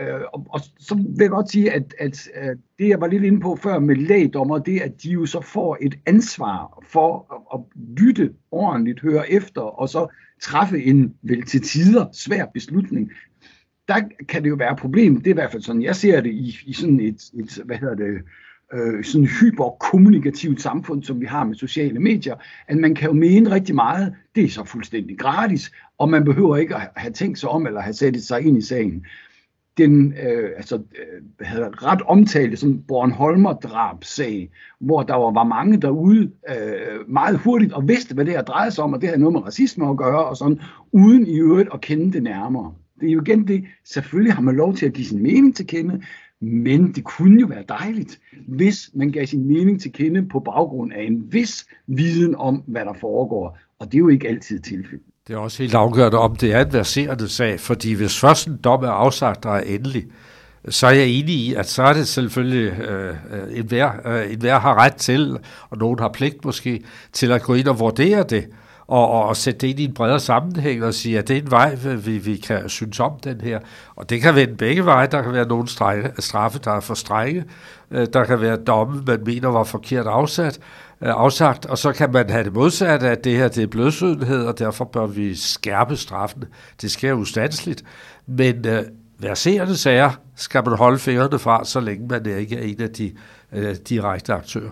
[0.00, 3.24] Øh, og, og så vil jeg godt sige, at, at, at det, jeg var lidt
[3.24, 7.26] inde på før med lægdommer, det er, at de jo så får et ansvar for
[7.34, 10.06] at, at lytte ordentligt, høre efter, og så
[10.42, 13.10] træffe en vel til tider svær beslutning.
[13.88, 16.20] Der kan det jo være et problem, det er i hvert fald sådan, jeg ser
[16.20, 18.18] det i, i sådan et, et, hvad hedder det,
[18.74, 22.34] øh, sådan hyperkommunikativt samfund, som vi har med sociale medier,
[22.68, 26.56] at man kan jo mene rigtig meget, det er så fuldstændig gratis, og man behøver
[26.56, 29.06] ikke at have tænkt sig om, eller have sat sig ind i sagen
[29.78, 35.80] den øh, altså, øh, havde ret omtalte som Bornholmer drabsag, hvor der var, var mange
[35.80, 39.20] derude øh, meget hurtigt og vidste, hvad det her drejede sig om, og det havde
[39.20, 40.60] noget med racisme at gøre, og sådan,
[40.92, 42.74] uden i øvrigt at kende det nærmere.
[43.00, 45.66] Det er jo igen det, selvfølgelig har man lov til at give sin mening til
[45.66, 46.02] kende,
[46.40, 50.92] men det kunne jo være dejligt, hvis man gav sin mening til kende på baggrund
[50.92, 53.58] af en vis viden om, hvad der foregår.
[53.78, 55.06] Og det er jo ikke altid tilfældet.
[55.28, 58.56] Det er også helt afgørende, om det er en verserende sag, fordi hvis først en
[58.64, 60.04] dom er afsagt, der er endelig,
[60.68, 63.14] så er jeg enig i, at så er det selvfølgelig, øh,
[63.50, 65.38] en, hver, øh, en øh, har ret til,
[65.70, 68.46] og nogen har pligt måske, til at gå ind og vurdere det,
[68.86, 71.42] og, og, og sætte det ind i en bredere sammenhæng og sige, at det er
[71.42, 73.60] en vej, vi, vi kan synes om den her.
[73.96, 75.06] Og det kan vende begge veje.
[75.06, 75.68] Der kan være nogle
[76.18, 77.44] straffe, der er for strenge.
[77.90, 80.60] Øh, der kan være domme, man mener var forkert afsat
[81.02, 84.44] Øh, afsagt, og så kan man have det modsatte, at det her det er blødsødenhed,
[84.44, 86.44] og derfor bør vi skærpe straffen.
[86.82, 87.84] Det sker ustandsligt,
[88.26, 88.82] men øh,
[89.18, 93.12] verserende sager skal man holde fingrene fra, så længe man ikke er en af de
[93.52, 94.70] øh, direkte aktører.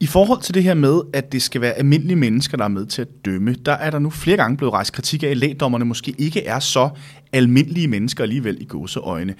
[0.00, 2.86] I forhold til det her med, at det skal være almindelige mennesker, der er med
[2.86, 5.84] til at dømme, der er der nu flere gange blevet rejst kritik af, at lægdommerne
[5.84, 6.90] måske ikke er så
[7.32, 9.34] almindelige mennesker alligevel i gåseøjne.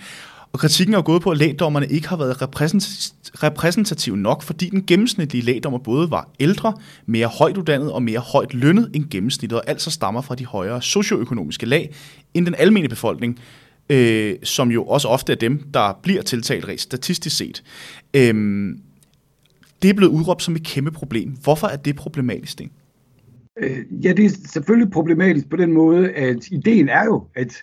[0.52, 2.42] Og kritikken er gået på, at lægdommerne ikke har været
[3.42, 6.74] repræsentativ nok, fordi den gennemsnitlige lægdommer både var ældre,
[7.06, 10.82] mere højt uddannet og mere højt lønnet end gennemsnittet, og altså stammer fra de højere
[10.82, 11.94] socioøkonomiske lag
[12.34, 13.38] end den almindelige befolkning,
[13.90, 17.62] øh, som jo også ofte er dem, der bliver tiltalt rent statistisk set.
[18.14, 18.34] Øh,
[19.82, 21.36] det er blevet udråbt som et kæmpe problem.
[21.42, 22.70] Hvorfor er det problematisk, Sten?
[23.60, 27.54] Øh, ja, det er selvfølgelig problematisk på den måde, at ideen er jo, at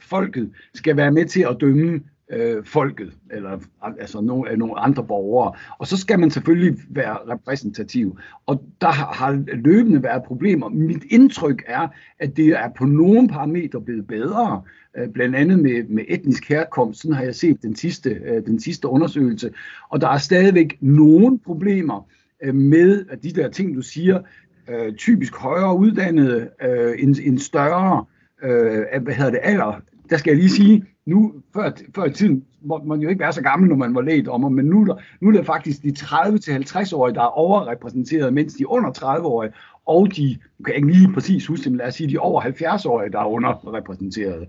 [0.00, 3.58] folket skal være med til at dømme øh, folket, eller
[4.00, 5.52] altså nogle, øh, nogle andre borgere.
[5.78, 8.18] Og så skal man selvfølgelig være repræsentativ.
[8.46, 10.68] Og der har, har løbende været problemer.
[10.68, 11.88] Mit indtryk er,
[12.18, 14.62] at det er på nogle parametre blevet bedre,
[14.96, 17.00] øh, blandt andet med, med etnisk herkomst.
[17.00, 19.50] Sådan har jeg set den sidste, øh, den sidste undersøgelse.
[19.88, 22.06] Og der er stadigvæk nogle problemer
[22.42, 24.20] øh, med de der ting, du siger,
[24.68, 28.04] øh, typisk højere uddannede, øh, en, en større
[28.42, 29.80] øh, hvad hedder det, alder.
[30.10, 33.32] Der skal jeg lige sige, nu, før, før i tiden måtte man jo ikke være
[33.32, 37.22] så gammel, når man var lægdommer, men nu, nu er det faktisk de 30-50-årige, der
[37.22, 39.52] er overrepræsenteret, mens de under 30-årige,
[39.86, 43.12] og de, nu kan ikke lige præcis huske men lad os sige, de over 70-årige,
[43.12, 44.48] der er underrepræsenteret.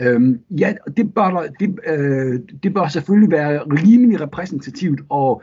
[0.00, 5.42] Øhm, ja, det bør, der, det, øh, det bør selvfølgelig være rimelig repræsentativt, og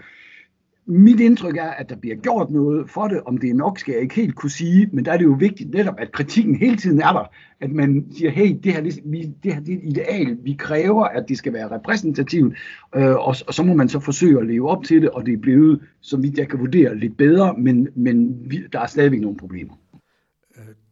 [0.86, 3.22] mit indtryk er, at der bliver gjort noget for det.
[3.26, 5.36] Om det er nok, skal jeg ikke helt kunne sige, men der er det jo
[5.40, 7.32] vigtigt netop, at kritikken hele tiden er der.
[7.62, 9.00] At man siger, hey, det her, det,
[9.44, 10.38] det her det er et ideal.
[10.44, 12.56] Vi kræver, at det skal være repræsentativt,
[12.96, 15.34] øh, og, og så må man så forsøge at leve op til det, og det
[15.34, 19.22] er blevet, som vidt jeg kan vurdere, lidt bedre, men, men vi, der er stadigvæk
[19.22, 19.74] nogle problemer.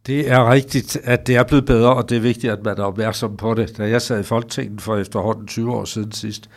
[0.06, 2.82] Det er rigtigt, at det er blevet bedre, og det er vigtigt, at man er
[2.82, 3.78] opmærksom på det.
[3.78, 6.50] Da jeg sad i Folketinget for efterhånden 20 år siden sidst,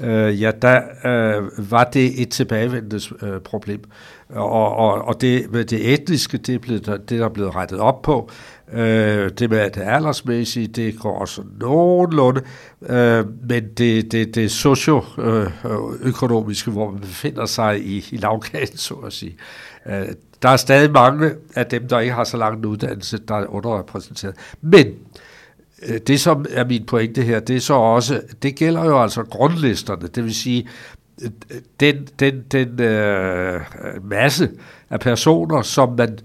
[0.00, 3.80] øh, ja, der øh, var det et tilbagevendende øh, problem.
[4.28, 8.02] Og, og, og det det etniske, det er, blevet, det der er blevet rettet op
[8.02, 8.30] på.
[8.72, 12.42] Øh, det med det aldersmæssige, det går også nogenlunde.
[12.88, 19.12] Øh, men det, det, det socioøkonomiske, hvor man befinder sig i, i lavkagen, så at
[19.12, 19.36] sige,
[19.86, 20.06] øh,
[20.42, 23.46] der er stadig mange af dem, der ikke har så lang en uddannelse, der er
[23.46, 24.34] underrepræsenteret.
[24.60, 24.92] Men Øh,
[25.82, 29.22] Øh, det, som er min pointe her, det er så også, det gælder jo altså
[29.22, 30.68] grundlisterne, det vil sige,
[31.22, 31.30] øh,
[31.80, 33.60] den, den, den øh,
[34.04, 34.50] masse
[34.90, 36.18] af personer, som man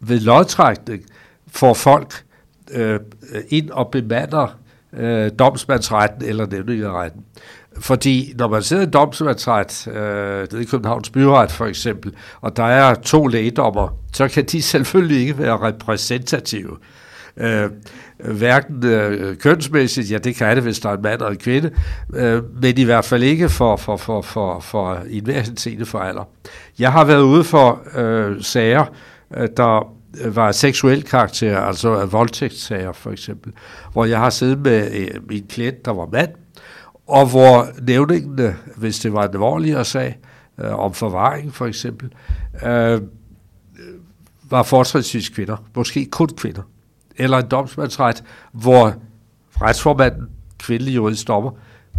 [0.00, 1.02] ved lodtrækning
[1.46, 2.24] får folk
[2.70, 3.00] øh,
[3.48, 4.58] ind og bemander
[4.92, 7.24] øh, domsmandsretten eller nævningeretten.
[7.78, 12.94] Fordi når man sidder i domsmandsret, øh, i Københavns Byret for eksempel, og der er
[12.94, 16.70] to lægedommer, så kan de selvfølgelig ikke være repræsentative.
[16.72, 16.78] Øh,
[17.40, 17.70] Øh,
[18.18, 21.70] hverken øh, kønsmæssigt, ja det kan det, hvis der er en mand og en kvinde,
[22.14, 25.98] øh, men i hvert fald ikke for, for, for, for, for i enhver henseende for
[25.98, 26.28] alder.
[26.78, 28.84] Jeg har været ude for øh, sager,
[29.36, 29.94] øh, der
[30.26, 33.52] var seksuel karakter, altså voldtægtssager for eksempel,
[33.92, 36.30] hvor jeg har siddet med øh, min klient, der var mand,
[37.06, 40.18] og hvor nævningene, hvis det var en alvorligere sag,
[40.60, 42.12] øh, om forvaring for eksempel,
[42.66, 43.00] øh,
[44.50, 46.62] var fortrinsvis kvinder, måske kun kvinder
[47.18, 48.94] eller en domsmandsret, hvor
[49.60, 50.28] retsformanden,
[50.58, 51.50] kvindelig juridisk dommer,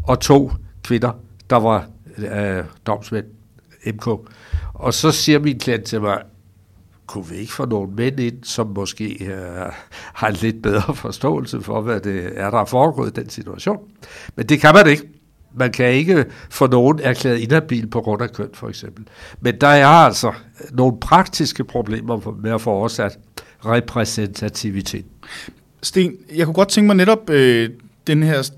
[0.07, 0.51] og to
[0.83, 1.11] kvinder,
[1.49, 3.25] der var øh, domsmænd,
[3.85, 4.07] MK.
[4.73, 6.21] Og så siger min klient til mig,
[7.07, 9.71] kunne vi ikke få nogle mænd ind, som måske øh,
[10.13, 13.77] har en lidt bedre forståelse for, hvad det er, der er foregået i den situation.
[14.35, 15.18] Men det kan man ikke.
[15.55, 19.05] Man kan ikke få nogen erklæret inhabil på grund af køn, for eksempel.
[19.41, 20.33] Men der er altså
[20.71, 23.19] nogle praktiske problemer med at få oversat
[23.65, 25.05] repræsentativitet.
[25.83, 27.69] Sten, jeg kunne godt tænke mig netop øh,
[28.07, 28.49] den her,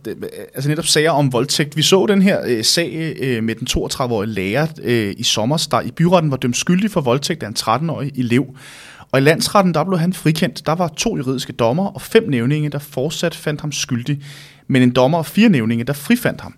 [0.55, 1.77] altså netop sager om voldtægt.
[1.77, 5.81] Vi så den her øh, sag øh, med den 32-årige lærer øh, i sommer, der
[5.81, 8.55] i byretten var dømt skyldig for voldtægt af en 13-årig elev.
[9.11, 10.65] Og i landsretten, der blev han frikendt.
[10.65, 14.21] Der var to juridiske dommer og fem nævninge, der fortsat fandt ham skyldig.
[14.71, 16.53] Men en dommer og fire nævninge, der frifandt ham.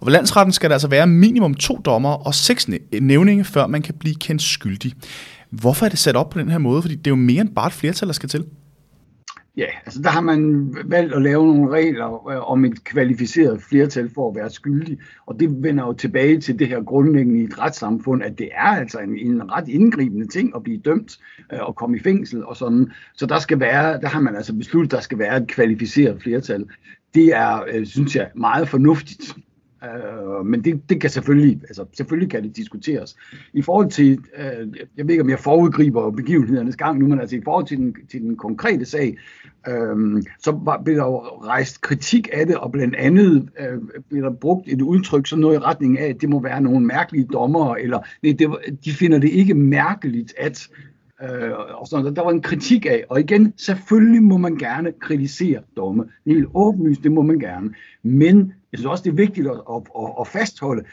[0.00, 2.68] Og ved landsretten skal der altså være minimum to dommer og seks
[3.00, 4.92] nævninge, før man kan blive kendt skyldig.
[5.50, 6.82] Hvorfor er det sat op på den her måde?
[6.82, 8.44] Fordi det er jo mere end bare et flertal, der skal til.
[9.56, 14.10] Ja, altså der har man valgt at lave nogle regler øh, om et kvalificeret flertal
[14.14, 17.58] for at være skyldig, og det vender jo tilbage til det her grundlæggende i et
[17.58, 21.18] retssamfund, at det er altså en, en ret indgribende ting at blive dømt
[21.52, 22.92] øh, og komme i fængsel og sådan.
[23.14, 26.22] Så der skal være, der har man altså besluttet, at der skal være et kvalificeret
[26.22, 26.64] flertal.
[27.14, 29.36] Det er, øh, synes jeg, meget fornuftigt.
[29.84, 33.16] Øh, men det, det kan selvfølgelig, altså selvfølgelig kan det diskuteres.
[33.52, 37.36] I forhold til, øh, jeg ved ikke om jeg forudgriber begivenhedernes gang nu, men altså
[37.36, 39.16] i forhold til den, til den konkrete sag,
[39.68, 43.78] øh, så var, blev der jo rejst kritik af det, og blandt andet øh,
[44.10, 46.86] blev der brugt et udtryk, sådan noget i retning af, at det må være nogle
[46.86, 48.50] mærkelige dommer, eller nej, det,
[48.84, 50.68] de finder det ikke mærkeligt, at
[51.22, 55.60] Øh, og sådan, der var en kritik af, og igen, selvfølgelig må man gerne kritisere
[55.76, 56.02] domme.
[56.24, 57.74] Det er helt åbenlyst, det må man gerne.
[58.02, 60.84] Men Jeg synes også, det er vigtigt at, at, at, at fastholde,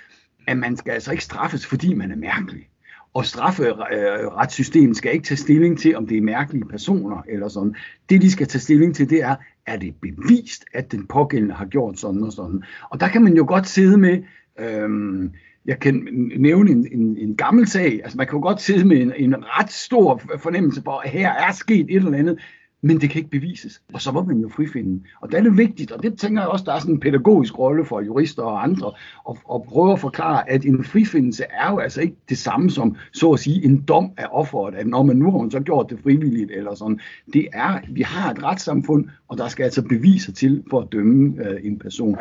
[0.47, 2.69] at man skal altså ikke straffes, fordi man er mærkelig.
[3.13, 7.75] Og strafferetssystemet øh, skal ikke tage stilling til, om det er mærkelige personer eller sådan.
[8.09, 11.65] Det, de skal tage stilling til, det er, er det bevist, at den pågældende har
[11.65, 12.63] gjort sådan og sådan.
[12.89, 14.23] Og der kan man jo godt sidde med,
[14.59, 15.31] øhm,
[15.69, 19.01] jeg kan nævne en, en, en gammel sag, altså man kan jo godt sidde med
[19.01, 22.39] en, en ret stor fornemmelse for, at her er sket et eller andet,
[22.81, 23.81] men det kan ikke bevises.
[23.93, 25.03] Og så må man jo frifinde.
[25.21, 27.59] Og det er det vigtigt, og det tænker jeg også, der er sådan en pædagogisk
[27.59, 28.91] rolle for jurister og andre,
[29.29, 32.95] at, at prøve at forklare, at en frifindelse er jo altså ikke det samme som,
[33.13, 35.89] så at sige, en dom af offeret, at når man nu har hun så gjort
[35.89, 36.99] det frivilligt eller sådan.
[37.33, 41.47] Det er, vi har et retssamfund, og der skal altså beviser til for at dømme
[41.47, 42.17] øh, en person.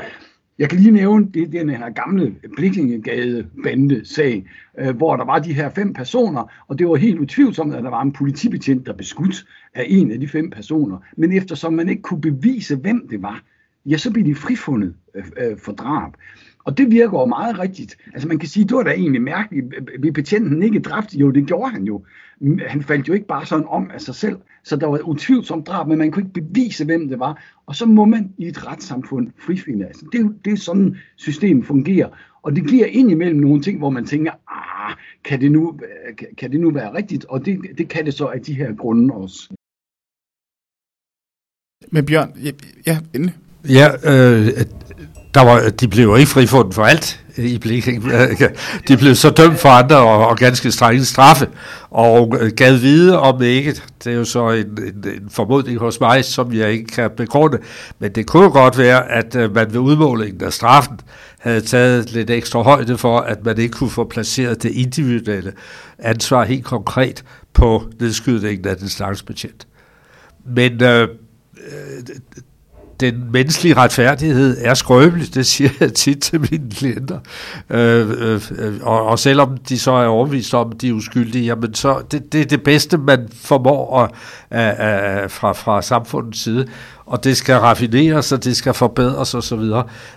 [0.58, 4.46] Jeg kan lige nævne det, den her gamle Blikkingegade-bande-sag,
[4.78, 7.90] øh, hvor der var de her fem personer, og det var helt utvivlsomt, at der
[7.90, 10.98] var en politibetjent, der beskudt af en af de fem personer.
[11.16, 13.42] Men eftersom man ikke kunne bevise, hvem det var,
[13.86, 16.12] ja, så blev de frifundet øh, øh, for drab.
[16.68, 17.96] Og det virker jo meget rigtigt.
[18.12, 19.66] Altså man kan sige, det var da egentlig mærkeligt.
[19.98, 21.14] Vil betjenten ikke dræbt?
[21.14, 22.04] Jo, det gjorde han jo.
[22.66, 24.36] Han faldt jo ikke bare sådan om af sig selv.
[24.64, 27.42] Så der var utvivlsomt drab, men man kunne ikke bevise, hvem det var.
[27.66, 29.86] Og så må man i et retssamfund frifinde.
[29.86, 32.08] Altså, det, er, det er sådan, systemet fungerer.
[32.42, 35.80] Og det giver indimellem nogle ting, hvor man tænker, ah, kan det nu,
[36.38, 37.24] kan det nu være rigtigt?
[37.24, 39.54] Og det, det kan det så af de her grunde også.
[41.92, 42.50] Men Bjørn, ja,
[42.86, 43.34] ja endelig.
[43.68, 44.48] Ja, øh,
[45.38, 47.82] der var, de blev jo ikke frifundet for alt i blev,
[48.88, 51.48] De blev så dømt for andre og, og ganske strenge straffe,
[51.90, 53.74] og øh, gav vide om ikke,
[54.04, 57.58] det er jo så en, en, en formodning hos mig, som jeg ikke kan begrunde,
[57.98, 61.00] men det kunne godt være, at øh, man ved udmålingen af straffen
[61.38, 65.52] havde taget lidt ekstra højde for, at man ikke kunne få placeret det individuelle
[65.98, 69.66] ansvar helt konkret på nedskydningen af den slags betjent.
[70.46, 71.08] Men øh, øh
[73.00, 77.18] den menneskelige retfærdighed er skrøbelig, det siger jeg tit til mine klienter.
[77.70, 78.42] Øh, øh,
[78.82, 82.32] og, og selvom de så er overbevist om, at de er uskyldige, jamen så det,
[82.32, 84.10] det er det bedste, man formår at,
[84.50, 86.66] at, at, fra, fra samfundets side.
[87.06, 89.62] Og det skal raffineres, og det skal forbedres osv.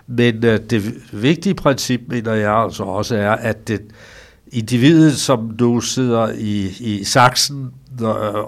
[0.08, 3.82] Men øh, det vigtige princip, mener jeg altså også, er, at det,
[4.52, 7.70] individet, som nu sidder i, i saksen,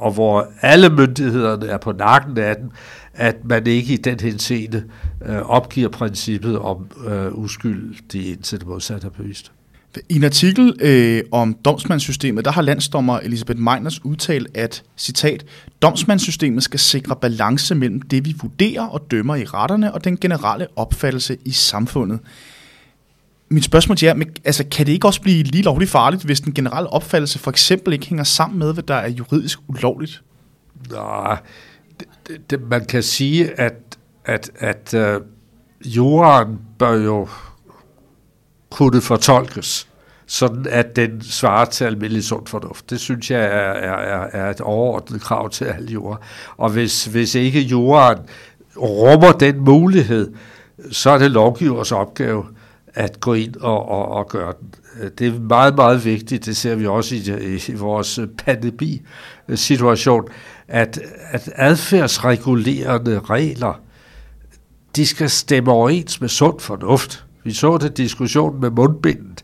[0.01, 2.71] og hvor alle myndighederne er på nakken af den,
[3.13, 4.83] at man ikke i den henseende
[5.25, 9.51] øh, opgiver princippet om øh, uskyldig indtil det modsatte er bevist.
[10.09, 15.45] I en artikel øh, om domsmandssystemet, der har landsdommer Elisabeth Meiners udtalt, at, citat,
[15.81, 20.67] domsmandssystemet skal sikre balance mellem det, vi vurderer og dømmer i retterne, og den generelle
[20.75, 22.19] opfattelse i samfundet.
[23.49, 26.53] Mit spørgsmål til jer, altså, kan det ikke også blive lige lovligt farligt, hvis den
[26.53, 30.23] generelle opfattelse for eksempel ikke hænger sammen med, hvad der er juridisk ulovligt?
[30.91, 31.37] Nej,
[32.27, 33.73] det, det, man kan sige, at,
[34.25, 35.21] at, at øh,
[35.85, 37.27] jorden bør jo
[38.71, 39.87] kunne fortolkes,
[40.25, 42.89] sådan at den svarer til almindelig sund fornuft.
[42.89, 46.21] Det synes jeg er, er, er et overordnet krav til alle jord.
[46.57, 48.23] Og hvis, hvis ikke jorden
[48.77, 50.33] rummer den mulighed,
[50.91, 52.45] så er det lovgivers opgave
[52.93, 54.73] at gå ind og, og, og gøre den.
[55.17, 60.27] Det er meget, meget vigtigt, det ser vi også i, i vores pandemi-situation,
[60.67, 60.99] at,
[61.31, 63.81] at adfærdsregulerende regler,
[64.95, 67.25] de skal stemme overens med sund fornuft.
[67.43, 69.43] Vi så det diskussion med mundbindet.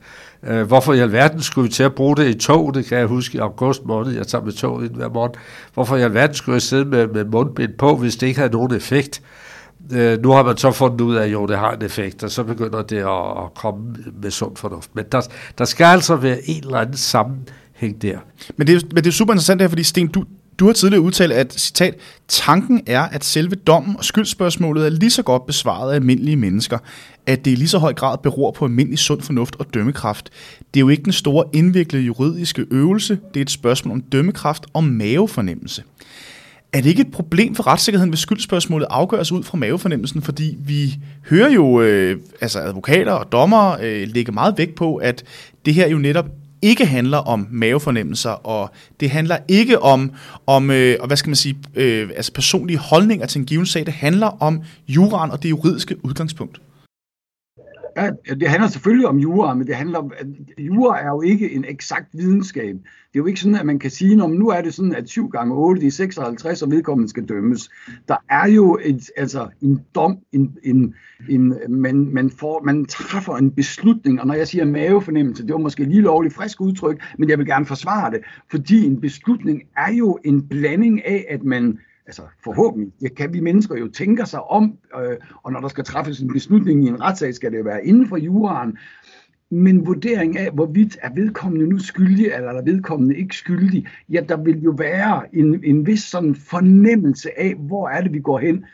[0.50, 2.74] Uh, hvorfor i alverden skulle vi til at bruge det i tog?
[2.74, 5.32] Det kan jeg huske i august måned, jeg tager med tog ind hver morgen.
[5.74, 8.76] Hvorfor i alverden skulle jeg sidde med, med mundbind på, hvis det ikke havde nogen
[8.76, 9.22] effekt?
[9.92, 12.32] Uh, nu har man så fundet ud af, at jo, det har en effekt, og
[12.32, 14.90] så begynder det at, at komme med sund fornuft.
[14.94, 15.22] Men der,
[15.58, 18.18] der skal altså være en eller anden sammenhæng der.
[18.58, 20.26] Men det, er, men det er super interessant her, fordi Sten, du,
[20.60, 21.96] du har tidligere udtalt, at citat,
[22.28, 26.78] tanken er, at selve dommen og skyldspørgsmålet er lige så godt besvaret af almindelige mennesker,
[27.26, 30.30] at det i lige så høj grad beror på almindelig sund fornuft og dømmekraft.
[30.74, 34.66] Det er jo ikke den store indviklede juridiske øvelse, det er et spørgsmål om dømmekraft
[34.74, 35.84] og mavefornemmelse.
[36.74, 40.22] Er det ikke et problem for retssikkerheden, hvis skyldspørgsmålet afgøres ud fra mavefornemmelsen?
[40.22, 40.98] Fordi vi
[41.30, 45.24] hører jo øh, altså advokater og dommer øh, lægge meget vægt på, at
[45.66, 46.26] det her jo netop
[46.62, 50.12] ikke handler om mavefornemmelser, og det handler ikke om,
[50.48, 53.86] om øh, hvad skal man sige, øh, altså personlige holdninger til en given sag.
[53.86, 56.62] Det handler om juraen og det juridiske udgangspunkt.
[57.98, 61.52] Ja, det handler selvfølgelig om jura, men det handler om, at jura er jo ikke
[61.52, 62.76] en eksakt videnskab.
[62.76, 65.10] Det er jo ikke sådan, at man kan sige, at nu er det sådan, at
[65.10, 67.70] 7 gange 8 det er 56, og vedkommende skal dømmes.
[68.08, 70.96] Der er jo et, altså en dom, en, en,
[71.30, 75.60] en, man, man, får, man træffer en beslutning, og når jeg siger mavefornemmelse, det var
[75.60, 78.20] måske lige lovligt frisk udtryk, men jeg vil gerne forsvare det,
[78.52, 83.40] fordi en beslutning er jo en blanding af, at man altså forhåbentlig, det kan vi
[83.40, 87.02] mennesker jo tænke sig om, øh, og når der skal træffes en beslutning i en
[87.02, 88.78] retssag, skal det være inden for juraen,
[89.52, 94.38] men vurdering af, hvorvidt er vedkommende nu skyldig, eller er vedkommende ikke skyldig, ja, der
[94.44, 98.66] vil jo være en, en vis sådan fornemmelse af, hvor er det, vi går hen,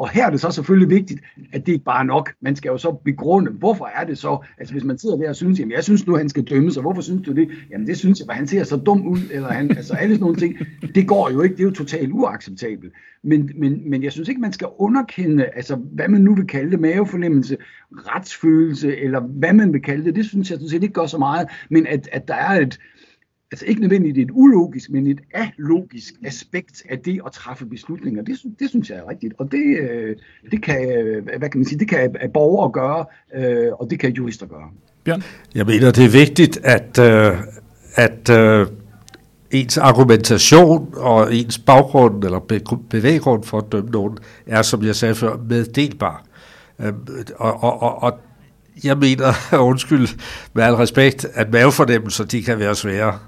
[0.00, 1.20] og her er det så selvfølgelig vigtigt,
[1.52, 2.32] at det ikke bare er nok.
[2.42, 5.36] Man skal jo så begrunde, hvorfor er det så, altså hvis man sidder der og
[5.36, 7.48] synes, jamen jeg synes nu, han skal dømmes, og hvorfor synes du det?
[7.70, 10.20] Jamen det synes jeg, for han ser så dum ud, eller han, altså alle sådan
[10.20, 10.58] nogle ting,
[10.94, 12.92] det går jo ikke, det er jo totalt uacceptabelt.
[13.22, 16.70] Men, men, men jeg synes ikke, man skal underkende, altså hvad man nu vil kalde
[16.70, 17.56] det, mavefornemmelse,
[17.92, 21.18] retsfølelse, eller hvad man vil kalde det, det synes jeg sådan set ikke gør så
[21.18, 22.78] meget, men at, at der er et,
[23.52, 28.22] altså ikke nødvendigvis et ulogisk, men et alogisk aspekt af det at træffe beslutninger.
[28.22, 30.16] Det, det synes jeg er rigtigt, og det, øh,
[30.50, 34.12] det kan, øh, hvad kan man sige, det kan borgere gøre, øh, og det kan
[34.12, 34.68] jurister gøre.
[35.04, 35.22] Bjørn?
[35.54, 36.98] Jeg mener, det er vigtigt, at,
[37.94, 38.30] at
[39.50, 45.14] ens argumentation og ens baggrund eller bevæggrund for at dømme nogen er, som jeg sagde
[45.14, 46.24] før, meddelbar.
[46.78, 48.18] Og, og, og, og
[48.84, 49.32] jeg mener,
[49.70, 50.08] undskyld
[50.52, 53.18] med al respekt, at mavefornemmelser, de kan være svære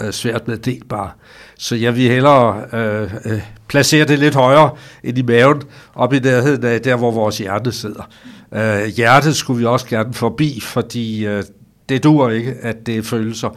[0.00, 1.10] øh, svært meddelbare.
[1.58, 4.70] Så jeg vil hellere øh, øh, placere det lidt højere
[5.04, 5.62] end i maven,
[5.94, 8.08] op i nærheden af der, hvor vores hjerte sidder.
[8.52, 11.42] Øh, hjertet skulle vi også gerne forbi, fordi øh,
[11.88, 13.48] det dur ikke, at det er følelser.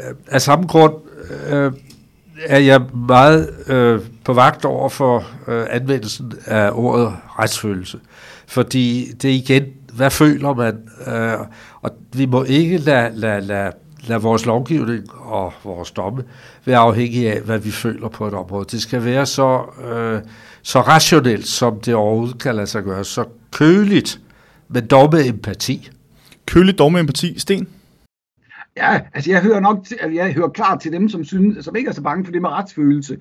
[0.00, 0.94] Øh, af samme grund
[1.50, 1.72] øh,
[2.46, 7.98] er jeg meget øh, på vagt over for øh, anvendelsen af ordet retsfølelse.
[8.46, 10.78] Fordi det er igen, hvad føler man?
[11.06, 11.46] Øh,
[11.82, 13.72] og vi må ikke lade, lade, lade
[14.08, 16.24] lad vores lovgivning og vores domme
[16.64, 18.64] være afhængige af, hvad vi føler på et område.
[18.70, 20.20] Det skal være så, øh,
[20.62, 23.04] så rationelt, som det overhovedet kan lade sig gøre.
[23.04, 24.20] Så køligt,
[24.68, 25.90] men dog med empati.
[26.46, 27.38] Køligt dog med empati.
[27.38, 27.68] Sten?
[28.76, 31.76] Ja, altså jeg hører nok til, altså jeg hører klart til dem, som, synes, som
[31.76, 33.16] ikke er så bange for det med retsfølelse.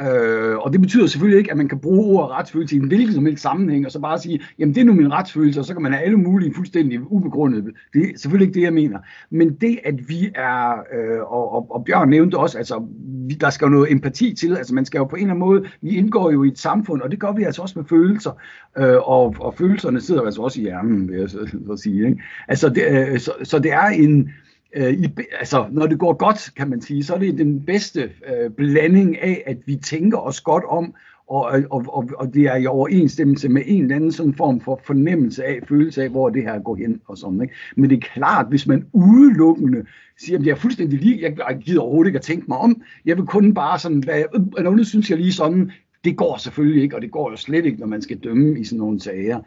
[0.00, 3.14] Øh, og det betyder selvfølgelig ikke, at man kan bruge ordet retsfølelse i en hvilken
[3.14, 5.72] som helst sammenhæng, og så bare sige, jamen det er nu min retsfølelse, og så
[5.72, 7.72] kan man have alle mulige fuldstændig ubegrundede.
[7.92, 8.98] Det er selvfølgelig ikke det, jeg mener.
[9.30, 12.86] Men det, at vi er, øh, og, og, og Bjørn nævnte også, altså
[13.28, 15.48] vi, der skal jo noget empati til, altså man skal jo på en eller anden
[15.48, 18.30] måde, vi indgår jo i et samfund, og det gør vi altså også med følelser,
[18.78, 22.06] øh, og, og følelserne sidder altså også i hjernen, vil jeg så, så sige.
[22.08, 22.22] Ikke?
[22.48, 24.30] Altså det, øh, så, så det er en,
[24.76, 25.08] øh, i,
[25.38, 29.22] altså, når det går godt, kan man sige, så er det den bedste øh, blanding
[29.22, 30.94] af, at vi tænker os godt om,
[31.28, 34.60] og, øh, og, og, og det er i overensstemmelse med en eller anden sådan form
[34.60, 37.42] for fornemmelse af, følelse af, hvor det her går hen og sådan.
[37.42, 37.54] Ikke?
[37.76, 39.86] Men det er klart, hvis man udelukkende
[40.18, 43.16] siger, at jeg er fuldstændig lige, jeg gider overhovedet ikke at tænke mig om, jeg
[43.16, 45.70] vil kun bare sådan, hvad, øh, øh nu synes jeg lige sådan,
[46.04, 48.64] det går selvfølgelig ikke, og det går jo slet ikke, når man skal dømme i
[48.64, 49.40] sådan nogle sager.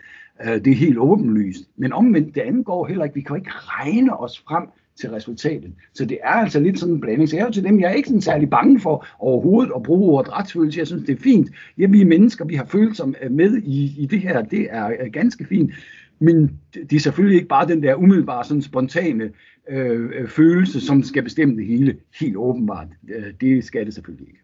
[0.46, 1.70] Øh, det er helt åbenlyst.
[1.78, 3.16] Men omvendt, det andet går heller ikke.
[3.16, 4.64] Vi kan jo ikke regne os frem
[5.00, 5.72] til resultatet.
[5.94, 7.30] Så det er altså lidt sådan en blanding.
[7.30, 9.84] Så jeg er jo til dem, jeg er ikke sådan særlig bange for overhovedet at
[9.84, 10.80] bruge ordet retsfølelse.
[10.80, 11.50] Jeg synes, det er fint.
[11.78, 14.42] Ja, vi er mennesker, vi har følelser øh, med i, i det her.
[14.42, 15.72] Det er, øh, ganske fint.
[16.20, 19.30] Men det er selvfølgelig ikke bare den der umiddelbare, sådan spontane
[19.70, 21.96] øh, øh følelse, som skal bestemme det hele.
[22.20, 22.88] Helt åbenbart.
[23.42, 24.40] Det skal det selvfølgelig ikke.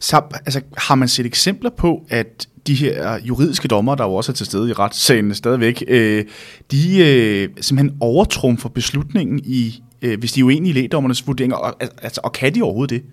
[0.00, 4.32] Så, altså, har man set eksempler på, at de her juridiske dommer, der jo også
[4.32, 6.24] er til stede i retssagen stadigvæk, øh,
[6.70, 11.74] de øh, simpelthen overtrumfer beslutningen i, øh, hvis de er uenige i lægdommernes vurderinger, og,
[12.02, 13.04] altså, og kan de overhovedet det?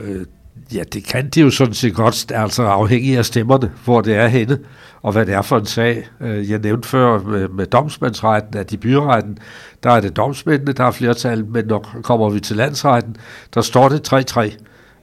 [0.00, 0.26] Øh,
[0.74, 4.26] ja, det kan de jo sådan set godt, altså afhængig af stemmerne, hvor det er
[4.26, 4.58] henne,
[5.02, 6.08] og hvad det er for en sag.
[6.20, 9.38] Øh, jeg nævnte før med, med domsmandsretten, at i byretten,
[9.82, 13.16] der er det domsmændene, der er flertal, men når kommer vi til landsretten,
[13.54, 14.56] der står det 3-3.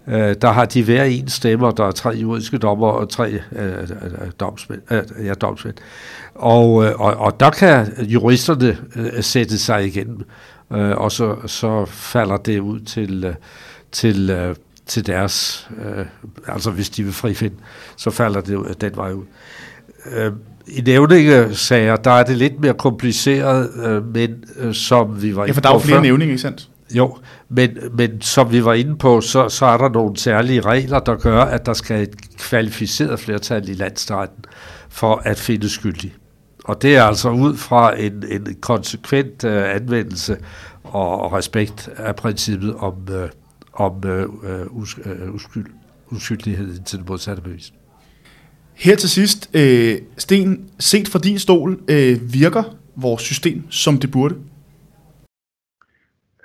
[0.07, 3.41] Øh, der har de hver en stemmer, der er tre juridiske dommer og tre øh,
[3.81, 4.81] øh, domsmænd.
[4.91, 5.75] Øh, ja, domsmænd.
[6.35, 10.23] Og, øh, og, og der kan juristerne øh, sætte sig igen,
[10.73, 13.35] øh, og så, så falder det ud til, øh,
[13.91, 16.05] til, øh, til deres, øh,
[16.47, 17.55] altså hvis de vil frifinde,
[17.97, 19.25] så falder det den vej ud.
[20.15, 20.31] Øh,
[20.67, 25.51] i nævningesager, der er det lidt mere kompliceret, øh, men øh, som vi var Ja,
[25.51, 26.69] for der er jo flere nævninger, ikke sandt?
[26.91, 27.17] Jo,
[27.49, 31.15] men, men som vi var inde på, så, så er der nogle særlige regler, der
[31.15, 34.45] gør, at der skal et kvalificeret flertal i landstretten
[34.89, 36.15] for at finde skyldig.
[36.65, 40.37] Og det er altså ud fra en, en konsekvent øh, anvendelse
[40.83, 43.29] og, og respekt af princippet om, øh,
[43.73, 45.65] om øh, øh us, øh, uskyld,
[46.11, 47.73] uskyldighed til det modsatte bevis.
[48.73, 52.63] Her til sidst, øh, Sten, set fra din stol, øh, virker
[52.95, 54.35] vores system, som det burde?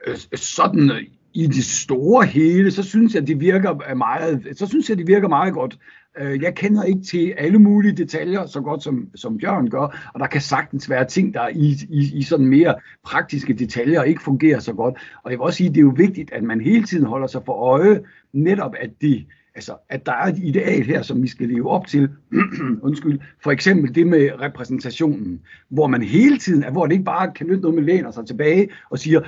[0.06, 1.02] Øh, sådan øh,
[1.34, 5.06] i det store hele, så synes jeg, det virker øh, meget, så synes jeg, det
[5.06, 5.78] virker meget godt.
[6.18, 10.26] Jeg kender ikke til alle mulige detaljer, så godt som, som Bjørn gør, og der
[10.26, 12.74] kan sagtens være ting, der i, i, i sådan mere
[13.04, 14.94] praktiske detaljer ikke fungerer så godt.
[15.24, 17.26] Og jeg vil også sige, at det er jo vigtigt, at man hele tiden holder
[17.26, 18.00] sig for øje,
[18.32, 21.86] netop at det, Altså, at der er et ideal her, som vi skal leve op
[21.86, 22.08] til.
[22.82, 23.20] Undskyld.
[23.42, 27.60] For eksempel det med repræsentationen, hvor man hele tiden, hvor det ikke bare kan nytte
[27.60, 29.20] noget med læner sig tilbage og siger,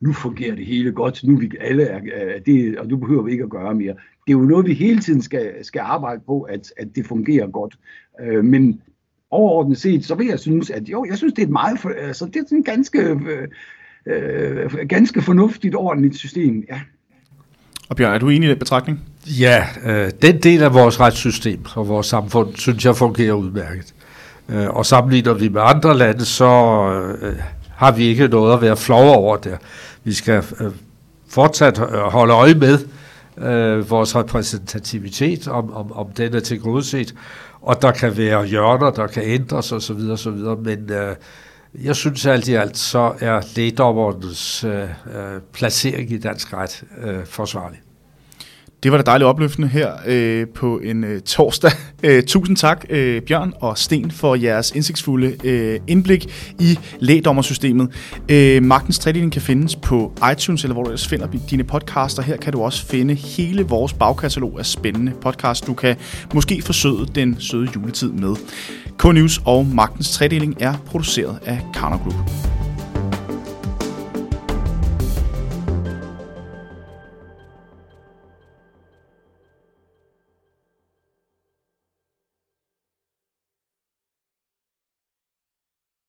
[0.00, 3.32] nu fungerer det hele godt, nu vi alle er, er det, og nu behøver vi
[3.32, 3.94] ikke at gøre mere.
[4.26, 7.46] Det er jo noget, vi hele tiden skal, skal arbejde på, at, at det fungerer
[7.46, 7.74] godt.
[8.20, 8.80] Øh, men
[9.30, 12.26] overordnet set, så vil jeg synes, at jo, jeg synes, det er et meget, altså
[12.26, 13.48] det er sådan ganske, øh,
[14.06, 16.80] øh, ganske fornuftigt, ordentligt system, ja.
[17.88, 19.00] Og Bjørn, er du enig i den betragtning?
[19.40, 23.94] Ja, øh, den del af vores retssystem og vores samfund, synes jeg fungerer udmærket.
[24.48, 26.46] Øh, og sammenligner vi med andre lande, så
[27.22, 27.36] øh,
[27.80, 29.56] har vi ikke noget at være flove over der.
[30.04, 30.70] Vi skal øh,
[31.28, 32.78] fortsat øh, holde øje med
[33.38, 37.14] øh, vores repræsentativitet, om, om, om den er tilgodeset,
[37.62, 40.10] og der kan være hjørner, der kan ændres osv.
[40.10, 40.38] osv.
[40.64, 41.16] Men øh,
[41.84, 47.26] jeg synes alt i alt, så er lægdommerens øh, øh, placering i dansk ret øh,
[47.26, 47.78] forsvarlig.
[48.82, 51.70] Det var da dejligt opløftende her øh, på en øh, torsdag.
[52.02, 57.88] Øh, tusind tak, øh, Bjørn og Sten, for jeres indsigtsfulde øh, indblik i lægdommersystemet.
[58.28, 62.22] Øh, Magtens Tredeling kan findes på iTunes, eller hvor du ellers finder dine podcaster.
[62.22, 65.66] Her kan du også finde hele vores bagkatalog af spændende podcasts.
[65.66, 65.96] Du kan
[66.34, 68.36] måske forsøge den søde juletid med.
[69.02, 72.59] K-News og Magtens Tredeling er produceret af Karner Group.